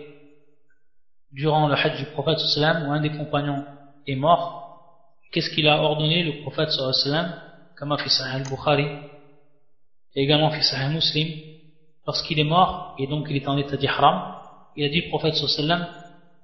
durant 1.31 1.67
le 1.67 1.75
hajj 1.75 1.97
du 1.97 2.05
prophète 2.05 2.39
sallam, 2.39 2.87
ou 2.87 2.91
un 2.91 2.99
des 2.99 3.11
compagnons 3.11 3.63
est 4.07 4.15
mort, 4.15 4.41
qu'est-ce 5.31 5.51
qu'il 5.51 5.67
a 5.67 5.81
ordonné 5.83 6.23
le 6.23 6.41
prophète 6.41 6.71
sallam, 6.71 7.33
comme 7.77 7.91
a 7.91 7.97
fait 7.97 8.09
Sahih 8.09 8.37
al-Bukhari, 8.37 8.85
et 8.85 9.18
également 10.14 10.50
fait 10.50 10.62
Sahih 10.62 10.94
Muslim, 10.94 11.28
lorsqu'il 12.06 12.38
est 12.38 12.44
mort, 12.44 12.94
et 12.98 13.06
donc 13.06 13.26
il 13.30 13.36
est 13.36 13.48
en 13.48 13.56
état 13.56 13.76
d'ihram, 13.76 14.34
il 14.76 14.84
a 14.84 14.88
dit 14.88 15.02
le 15.02 15.08
prophète 15.08 15.34
sallallahu 15.34 15.86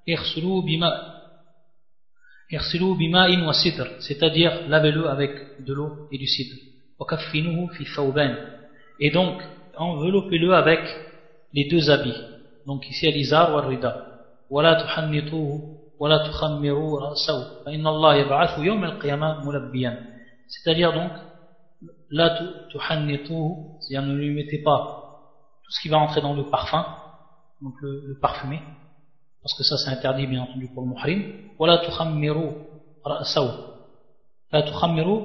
alayhi 0.07 0.19
wa 0.19 0.25
sallam, 0.25 0.65
bima, 2.99 3.31
c'est-à-dire 4.01 4.69
lavez-le 4.69 5.09
avec 5.09 5.65
de 5.65 5.73
l'eau 5.73 6.09
et 6.11 6.19
du 6.19 6.27
cidre. 6.27 6.57
Et 9.01 9.11
donc, 9.11 9.43
enveloppez-le 9.77 10.53
avec 10.55 10.81
les 11.55 11.69
deux 11.69 11.91
habits. 11.91 12.21
Donc 12.67 12.89
ici, 12.91 13.07
al-izar 13.07 13.55
ou 13.55 13.59
al-rida. 13.59 14.07
ولا 14.51 14.75
تحنطوه 14.75 15.81
c'est-à-dire 20.49 20.93
donc 20.93 21.11
là 22.12 22.38
tu 22.70 22.78
c'est-à-dire 22.78 24.02
ne 24.08 24.16
lui 24.16 24.34
mettez 24.34 24.62
pas 24.64 25.06
tout 25.64 25.72
ce 25.72 25.82
qui 25.82 25.90
va 25.90 25.98
entrer 25.98 26.22
dans 26.22 26.34
le 26.34 26.44
parfum, 26.50 26.86
donc 27.62 27.74
le, 27.82 28.18
parfumé, 28.22 28.62
parce 29.42 29.58
que 29.58 29.64
ça 29.64 29.78
c'est 29.78 29.90
interdit 29.90 30.28
bien 30.28 30.44
entendu 30.44 30.70
pour 30.74 30.84
le 30.84 30.90
muhrim, 30.90 31.50
voilà 31.58 31.80
tuhammiru 31.80 32.52
ra'saw. 33.04 33.50
La 34.52 34.62
tuhammiru 34.62 35.22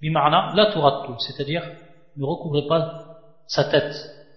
bima'na 0.00 0.52
la 0.54 0.72
turattu, 0.72 1.12
c'est-à-dire 1.18 1.62
ne 2.16 2.24
recouvrez 2.24 2.66
pas 2.66 3.18
sa 3.46 3.64
tête. 3.64 3.94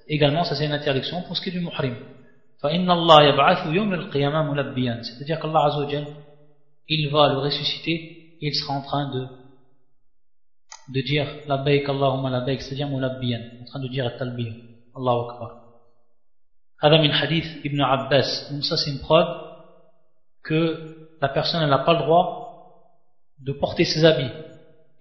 Également 0.08 0.44
ça 0.44 0.56
c'est 0.56 0.66
une 0.66 0.74
interdiction 0.74 1.24
pour 1.24 1.36
ce 1.36 1.42
qui 1.42 1.50
est 1.50 1.54
du 1.54 1.62
muhrim. 1.62 1.96
C'est-à-dire 2.62 2.86
qu'Allah 5.40 5.66
Azzawajal, 5.66 6.08
il 6.88 7.10
va 7.10 7.30
le 7.30 7.40
ressusciter, 7.40 8.38
et 8.40 8.48
il 8.48 8.56
sera 8.56 8.74
en 8.76 8.82
train 8.82 9.12
de 9.12 9.28
de 10.90 11.02
dire 11.02 11.28
la 11.48 11.58
baik 11.58 11.88
Allahumma 11.90 12.30
la 12.30 12.42
baik 12.42 12.62
c'est-à-dire 12.62 12.90
mulabbiyan 12.90 13.42
en 13.62 13.66
train 13.66 13.80
de 13.80 13.88
dire 13.88 14.06
at-talbiya 14.08 14.54
Allahu 14.96 15.30
Akbar 15.30 15.52
هذا 16.84 16.98
من 16.98 17.14
حديث 17.14 17.66
Ibn 17.66 17.82
Abbas 17.82 18.52
donc 18.52 18.64
ça 18.66 18.76
c'est 18.76 18.92
une 18.92 19.00
preuve 19.00 19.28
que 20.44 21.08
la 21.22 21.30
personne 21.30 21.68
n'a 21.70 21.80
pas 21.80 21.94
le 21.94 22.00
droit 22.00 22.26
de 23.40 23.54
porter 23.54 23.86
ses 23.86 24.04
habits 24.04 24.32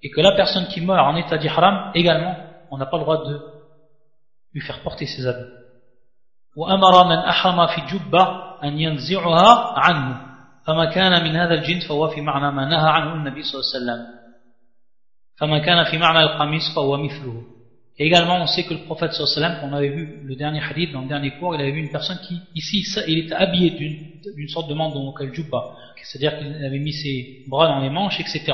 et 0.03 0.11
que 0.11 0.21
la 0.21 0.33
personne 0.37 0.67
qui 0.69 0.81
meurt 0.81 1.01
en 1.01 1.17
état 1.17 1.39
d'ihram 1.39 1.91
également 1.95 2.37
on 2.71 2.79
n'a 2.79 2.87
pas 2.87 2.99
le 2.99 3.03
droit 3.03 3.25
de 3.29 3.41
lui 4.55 4.61
faire 4.61 4.81
porter 4.83 5.07
ses 5.07 5.27
habits 5.27 5.63
وأمر 6.57 7.05
من 7.05 7.17
أحرم 7.17 7.67
في 7.67 7.81
جبة 7.81 8.25
أن 8.65 8.79
ينزعها 8.79 9.79
عنه 9.79 10.21
فما 10.67 10.85
كان 10.85 11.25
من 11.25 11.37
هذا 11.37 11.55
الجنس 11.55 11.89
فهو 11.89 12.09
في 12.09 12.21
معنى 12.21 12.51
ما 12.57 12.65
نهى 12.65 12.89
عنه 12.91 13.15
النبي 13.15 13.43
صلى 13.43 13.61
الله 13.61 13.73
عليه 13.73 13.77
وسلم 13.85 14.22
Et 17.99 18.07
également, 18.07 18.41
on 18.41 18.47
sait 18.47 18.65
que 18.65 18.75
le 18.75 18.85
prophète 18.85 19.13
sallam, 19.13 19.59
on 19.65 19.73
avait 19.73 19.91
vu 19.91 20.21
le 20.25 20.37
dernier 20.37 20.61
hadith, 20.63 20.93
dans 20.93 21.03
le 21.03 21.09
dernier 21.09 21.33
cours, 21.33 21.55
il 21.55 21.61
avait 21.61 21.73
vu 21.73 21.81
une 21.81 21.91
personne 21.91 22.19
qui, 22.27 22.39
ici, 22.55 22.85
il 23.09 23.19
était 23.19 23.35
habillé 23.35 23.71
d'une 23.71 24.49
sorte 24.49 24.69
de 24.69 24.75
manteau, 24.75 25.01
donc 25.01 25.21
al-jubba. 25.21 25.77
C'est-à-dire 26.03 26.39
qu'il 26.39 26.65
avait 26.65 26.79
mis 26.79 26.93
ses 26.93 27.45
bras 27.49 27.69
dans 27.69 27.81
les 27.81 27.91
manches, 27.91 28.19
etc. 28.21 28.53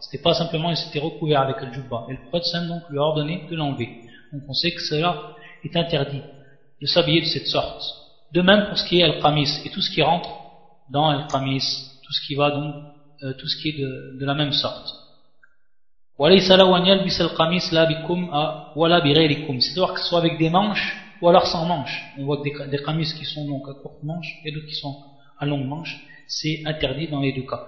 C'était 0.00 0.22
pas 0.22 0.34
simplement, 0.34 0.70
il 0.70 0.76
s'était 0.76 0.98
recouvert 0.98 1.42
avec 1.42 1.56
al-jubba. 1.58 2.06
Et 2.08 2.12
le 2.12 2.18
prophète 2.28 2.44
sallam, 2.44 2.68
donc, 2.68 2.82
lui 2.90 2.98
a 2.98 3.02
ordonné 3.02 3.44
de 3.50 3.56
l'enlever. 3.56 3.88
Donc 4.32 4.42
on 4.48 4.54
sait 4.54 4.70
que 4.70 4.80
cela 4.80 5.36
est 5.62 5.76
interdit, 5.76 6.22
de 6.80 6.86
s'habiller 6.86 7.20
de 7.20 7.26
cette 7.26 7.46
sorte. 7.46 7.82
De 8.32 8.42
même 8.42 8.66
pour 8.68 8.78
ce 8.78 8.88
qui 8.88 9.00
est 9.00 9.04
al-qamis, 9.04 9.60
et 9.66 9.70
tout 9.70 9.82
ce 9.82 9.90
qui 9.90 10.02
rentre 10.02 10.30
dans 10.90 11.08
al-qamis, 11.08 11.62
tout 12.02 12.12
ce 12.12 12.26
qui 12.26 12.34
va 12.34 12.50
donc, 12.50 12.74
euh, 13.22 13.34
tout 13.34 13.46
ce 13.46 13.60
qui 13.60 13.68
est 13.68 13.78
de 13.78 14.24
la 14.24 14.34
même 14.34 14.52
sorte. 14.52 14.88
C'est-à-dire 19.60 19.94
que 19.94 20.00
ce 20.00 20.08
soit 20.08 20.18
avec 20.18 20.36
des 20.38 20.50
manches 20.50 20.96
ou 21.22 21.28
alors 21.28 21.46
sans 21.46 21.64
manches. 21.64 22.02
On 22.18 22.24
voit 22.24 22.42
des, 22.42 22.52
des 22.70 22.82
qamis 22.82 23.10
qui 23.18 23.24
sont 23.24 23.46
donc 23.46 23.62
à 23.68 23.72
courte 23.80 24.02
manche 24.02 24.28
et 24.44 24.52
d'autres 24.52 24.66
qui 24.66 24.74
sont 24.74 24.96
à 25.38 25.46
longue 25.46 25.64
manche. 25.64 25.98
C'est 26.28 26.62
interdit 26.66 27.08
dans 27.08 27.20
les 27.20 27.32
deux 27.32 27.46
cas. 27.46 27.64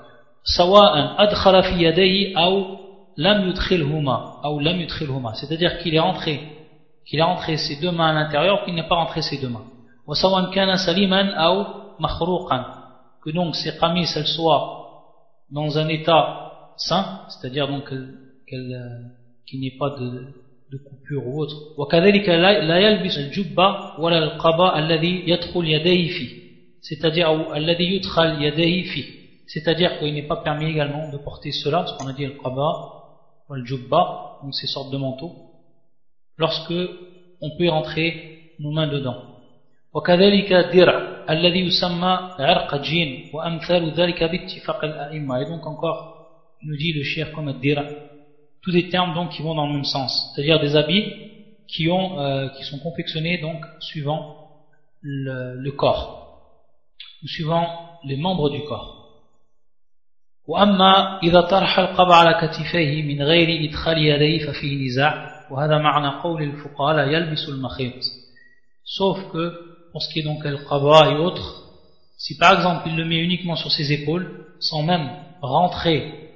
c'est-à-dire 5.34 5.78
qu'il 5.78 5.94
est 5.94 6.00
rentré 6.00 6.40
qu'il 7.06 7.18
est 7.18 7.22
rentré 7.22 7.56
ses 7.56 7.76
deux 7.80 7.90
mains 7.90 8.10
à 8.10 8.12
l'intérieur 8.12 8.62
ou 8.62 8.64
qu'il 8.66 8.74
n'a 8.74 8.84
pas 8.84 8.96
rentré 8.96 9.22
ses 9.22 9.38
deux 9.38 9.48
mains 9.48 9.64
que 13.24 13.30
donc 13.30 13.56
ces 13.56 13.78
qamis 13.78 14.06
soient 14.06 14.82
dans 15.50 15.78
un 15.78 15.88
état 15.88 16.50
sain, 16.76 17.20
c'est-à-dire 17.28 17.68
donc 17.68 17.88
qu'elles 17.88 18.31
euh, 18.52 18.98
qu'il 19.46 19.60
n'y 19.60 19.68
ait 19.68 19.78
pas 19.78 19.90
de, 19.90 20.26
de 20.70 20.78
coupure 20.78 21.26
ou 21.26 21.40
autre. 21.40 21.56
C'est-à-dire 29.46 29.98
qu'il 29.98 30.14
n'est 30.14 30.26
pas 30.26 30.36
permis 30.36 30.66
également 30.70 31.10
de 31.10 31.18
porter 31.18 31.50
cela, 31.52 31.86
ce 31.86 31.96
qu'on 31.98 32.08
a 32.08 32.12
dit 32.12 32.26
le 32.26 32.32
qaba 32.42 32.72
ou 33.48 33.54
le 33.54 33.64
jubba, 33.64 34.38
donc 34.42 34.54
ces 34.54 34.66
sortes 34.66 34.92
de 34.92 34.98
manteaux, 34.98 35.32
lorsque 36.38 36.72
on 37.40 37.56
peut 37.56 37.64
y 37.64 37.68
rentrer 37.68 38.52
nos 38.58 38.70
mains 38.70 38.86
dedans. 38.86 39.16
Et 39.94 39.98
donc 45.46 45.66
encore, 45.66 45.98
il 46.62 46.68
nous 46.68 46.76
dit 46.76 46.92
le 46.92 47.02
shir 47.02 47.32
comme 47.32 47.52
dira 47.60 47.84
tous 48.61 48.71
des 48.71 48.89
termes 48.89 49.13
donc 49.13 49.31
qui 49.31 49.41
vont 49.41 49.55
dans 49.55 49.67
le 49.67 49.73
même 49.73 49.85
sens, 49.85 50.31
c'est-à-dire 50.33 50.59
des 50.59 50.75
habits 50.75 51.13
qui, 51.67 51.89
ont, 51.89 52.19
euh, 52.19 52.49
qui 52.49 52.63
sont 52.63 52.79
confectionnés 52.79 53.37
donc 53.39 53.63
suivant 53.79 54.49
le, 55.01 55.55
le 55.55 55.71
corps, 55.71 56.41
ou 57.23 57.27
suivant 57.27 57.65
les 58.03 58.17
membres 58.17 58.49
du 58.49 58.63
corps. 58.63 58.97
وأما 60.47 61.19
إذا 61.23 61.41
طرح 61.41 61.79
القبع 61.79 62.15
على 62.15 62.47
كتفيه 62.47 63.03
من 63.03 63.21
غير 63.21 63.69
إدخال 63.69 63.97
يديه 63.97 64.47
ففيه 64.47 64.85
نزاع 64.85 65.45
وهذا 65.51 65.77
معنى 65.77 66.21
قول 66.21 66.43
الفقهاء 66.43 66.95
لا 66.95 67.05
يلبس 67.05 67.49
المخيط 67.49 68.03
sauf 68.85 69.17
que 69.33 69.43
pour 69.91 70.01
ce 70.01 70.13
qui 70.13 70.19
est 70.19 70.23
donc 70.23 70.43
le 70.45 70.57
qaba 70.57 71.11
et 71.11 71.17
autres 71.17 71.63
si 72.17 72.37
par 72.37 72.53
exemple 72.53 72.87
il 72.87 72.95
le 72.95 73.03
met 73.03 73.17
uniquement 73.17 73.57
sur 73.57 73.71
ses 73.71 73.91
épaules 73.91 74.45
sans 74.61 74.83
même 74.83 75.09
rentrer 75.41 76.31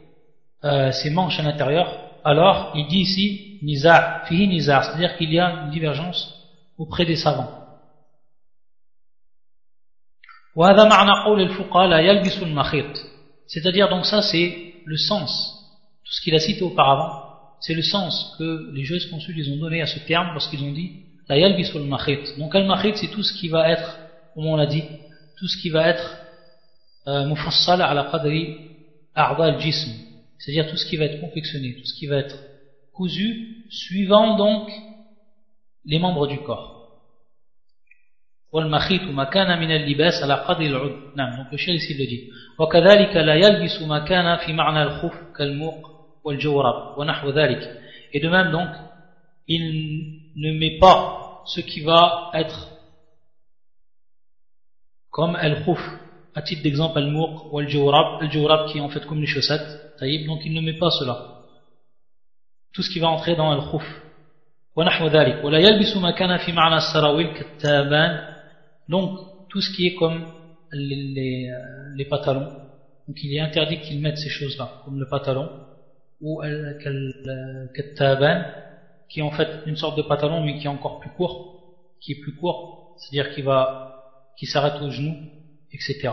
euh, 0.65 0.91
ses 0.91 1.09
manches 1.09 1.39
à 1.39 1.43
l'intérieur 1.43 1.87
alors 2.26 2.72
il 2.74 2.86
dit 2.88 3.02
ici 3.08 3.58
nizar, 3.62 4.26
fihi 4.26 4.48
nizar, 4.48 4.84
c'est-à-dire 4.84 5.16
qu'il 5.16 5.32
y 5.32 5.38
a 5.38 5.48
une 5.62 5.70
divergence 5.70 6.34
auprès 6.76 7.04
des 7.06 7.16
savants. 7.16 7.52
C'est-à-dire 13.46 13.88
donc 13.88 14.06
ça 14.06 14.22
c'est 14.22 14.74
le 14.84 14.96
sens, 14.96 15.30
tout 16.04 16.12
ce 16.12 16.20
qu'il 16.22 16.34
a 16.34 16.40
cité 16.40 16.62
auparavant, 16.62 17.12
c'est 17.60 17.74
le 17.74 17.82
sens 17.82 18.34
que 18.38 18.72
les 18.74 18.84
juges 18.84 19.08
consuls 19.08 19.52
ont 19.52 19.58
donné 19.58 19.80
à 19.82 19.86
ce 19.86 20.00
terme 20.00 20.32
lorsqu'ils 20.32 20.64
ont 20.64 20.72
dit 20.72 21.04
la 21.28 21.38
yalbisul 21.38 21.82
makhit. 21.82 22.38
Donc 22.38 22.54
al-makhit 22.54 22.96
c'est 22.96 23.08
tout 23.08 23.22
ce 23.22 23.32
qui 23.34 23.48
va 23.48 23.70
être, 23.70 23.98
comme 24.34 24.46
on 24.46 24.56
l'a 24.56 24.66
dit, 24.66 24.84
tout 25.38 25.46
ce 25.46 25.62
qui 25.62 25.70
va 25.70 25.88
être 25.88 26.18
euh, 27.06 27.24
mufassal 27.26 27.80
ala 27.82 28.08
qadri 28.10 28.42
a'da 29.14 29.44
al-jism, 29.44 30.05
c'est-à-dire 30.37 30.69
tout 30.69 30.77
ce 30.77 30.85
qui 30.85 30.97
va 30.97 31.05
être 31.05 31.19
confectionné, 31.21 31.75
tout 31.75 31.85
ce 31.85 31.93
qui 31.99 32.07
va 32.07 32.17
être 32.17 32.37
cousu, 32.93 33.65
suivant 33.69 34.37
donc 34.37 34.69
les 35.85 35.99
membres 35.99 36.27
du 36.27 36.39
corps. 36.39 36.77
والمخيط 38.51 39.01
ما 39.01 39.23
كان 39.23 39.59
من 39.59 39.71
اللباس 39.71 40.23
على 40.23 40.33
قدر 40.33 40.61
العد 40.61 41.15
نعم 41.15 41.37
donc 41.37 41.51
le 41.51 41.57
chef 41.57 41.75
ici 41.75 41.93
le 41.93 42.05
dit 42.05 42.33
وكذلك 42.59 43.15
لا 43.15 43.35
يلبس 43.35 43.81
ما 43.81 43.99
كان 43.99 44.37
في 44.37 44.53
معنى 44.53 44.83
الخف 44.83 45.13
كالموق 45.37 45.89
والجورب 46.23 46.97
ونحو 46.97 47.29
ذلك 47.29 47.81
et 48.13 48.19
de 48.19 48.27
même 48.27 48.51
donc 48.51 48.67
il 49.47 50.19
ne 50.35 50.51
met 50.59 50.77
pas 50.79 51.43
ce 51.45 51.61
qui 51.61 51.79
va 51.79 52.31
être 52.33 52.67
comme 55.09 55.35
al-khuf 55.35 55.79
à 56.35 56.41
titre 56.41 56.63
d'exemple 56.63 56.97
al-mouq 56.97 57.51
ou 57.51 57.59
al-jawrab, 57.59 58.21
al-jawrab 58.23 58.69
qui 58.69 58.77
est 58.77 58.81
en 58.81 58.89
fait 58.89 59.05
comme 59.05 59.19
les 59.19 59.27
chaussettes, 59.27 59.84
donc 60.00 60.44
il 60.44 60.52
ne 60.52 60.60
met 60.60 60.78
pas 60.78 60.90
cela. 60.90 61.16
Tout 62.72 62.82
ce 62.82 62.90
qui 62.90 62.98
va 62.98 63.08
entrer 63.08 63.36
dans 63.36 63.50
Al-Khouf. 63.50 63.84
Donc, 68.88 69.18
tout 69.48 69.60
ce 69.62 69.74
qui 69.74 69.86
est 69.86 69.94
comme 69.94 70.26
les, 70.72 70.96
les, 70.96 71.50
euh, 71.50 71.94
les 71.96 72.04
pantalons. 72.04 72.52
Donc, 73.08 73.16
il 73.22 73.34
est 73.34 73.40
interdit 73.40 73.80
qu'il 73.80 74.00
mette 74.00 74.18
ces 74.18 74.28
choses-là, 74.28 74.82
comme 74.84 75.00
le 75.00 75.08
pantalon, 75.08 75.48
ou 76.20 76.42
Al-Kattaban, 76.42 78.26
euh, 78.26 78.42
qui 79.08 79.20
est 79.20 79.22
en 79.22 79.30
fait 79.30 79.48
une 79.64 79.76
sorte 79.76 79.96
de 79.96 80.02
pantalon, 80.02 80.44
mais 80.44 80.58
qui 80.58 80.66
est 80.66 80.68
encore 80.68 81.00
plus 81.00 81.10
court, 81.10 81.62
qui 82.00 82.12
est 82.12 82.20
plus 82.20 82.34
court, 82.34 82.96
c'est-à-dire 82.98 83.34
qui 83.34 83.40
va, 83.42 84.02
qui 84.38 84.44
s'arrête 84.46 84.82
aux 84.82 84.90
genoux, 84.90 85.16
etc. 85.72 86.10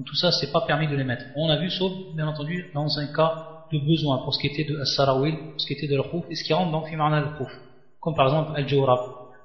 Donc 0.00 0.06
tout 0.06 0.16
ça, 0.16 0.30
c'est 0.32 0.50
pas 0.50 0.62
permis 0.62 0.88
de 0.88 0.96
les 0.96 1.04
mettre. 1.04 1.26
On 1.34 1.50
a 1.50 1.58
vu, 1.58 1.68
sauf, 1.68 1.92
bien 2.14 2.26
entendu, 2.26 2.70
dans 2.72 2.86
un 2.98 3.06
cas 3.06 3.34
de 3.70 3.78
besoin, 3.78 4.18
pour 4.20 4.32
ce 4.32 4.40
qui 4.40 4.46
était 4.46 4.64
de 4.64 4.78
As-Sarawil, 4.78 5.36
pour 5.36 5.60
ce 5.60 5.66
qui 5.66 5.74
était 5.74 5.88
de 5.88 5.94
l'Khouf, 5.94 6.24
et 6.30 6.34
ce 6.36 6.42
qui 6.42 6.54
rentre 6.54 6.70
dans 6.70 6.82
Fimana 6.82 7.18
al-Khouf, 7.18 7.52
comme 8.00 8.14
par 8.14 8.24
exemple 8.24 8.50
Al-Jawrab, 8.54 8.98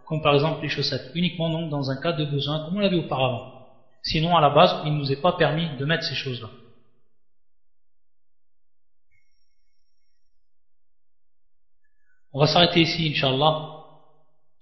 comme 0.05 0.21
par 0.21 0.33
exemple 0.33 0.61
les 0.61 0.69
chaussettes, 0.69 1.09
uniquement 1.13 1.49
donc 1.49 1.69
dans 1.69 1.89
un 1.91 1.97
cas 1.97 2.13
de 2.13 2.23
besoin, 2.23 2.61
comme 2.61 2.77
on 2.77 2.79
l'a 2.79 2.87
vu 2.87 2.95
auparavant. 2.95 3.43
Sinon, 4.01 4.37
à 4.37 4.39
la 4.39 4.49
base, 4.49 4.77
il 4.85 4.93
ne 4.93 4.99
nous 4.99 5.11
est 5.11 5.21
pas 5.21 5.33
permis 5.33 5.75
de 5.75 5.83
mettre 5.83 6.05
ces 6.05 6.15
choses-là. 6.15 6.47
On 12.31 12.39
va 12.39 12.47
s'arrêter 12.47 12.79
ici, 12.79 13.09
Inch'Allah, 13.09 13.57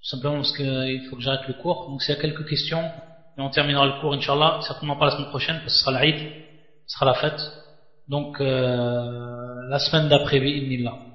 simplement 0.02 0.38
parce 0.38 0.54
qu'il 0.54 1.04
faut 1.08 1.18
que 1.18 1.22
j'arrête 1.22 1.46
le 1.46 1.54
cours. 1.54 1.86
Donc 1.88 2.02
s'il 2.02 2.16
y 2.16 2.18
a 2.18 2.20
quelques 2.20 2.48
questions, 2.50 2.90
et 3.38 3.42
on 3.42 3.50
terminera 3.50 3.86
le 3.86 3.94
cours, 4.00 4.14
Inch'Allah, 4.14 4.60
certainement 4.62 4.96
pas 4.96 5.06
la 5.06 5.12
semaine 5.12 5.30
prochaine, 5.30 5.58
parce 5.58 5.74
que 5.74 5.78
ce 5.80 5.86
sera 5.86 5.92
l'Aïd, 5.92 6.18
ce 6.88 6.96
sera 6.96 7.06
la 7.06 7.14
fête. 7.16 7.40
Donc, 8.08 8.40
euh, 8.40 9.70
la 9.70 9.80
semaine 9.80 10.08
d'après, 10.10 10.38
Inillah. 10.38 11.13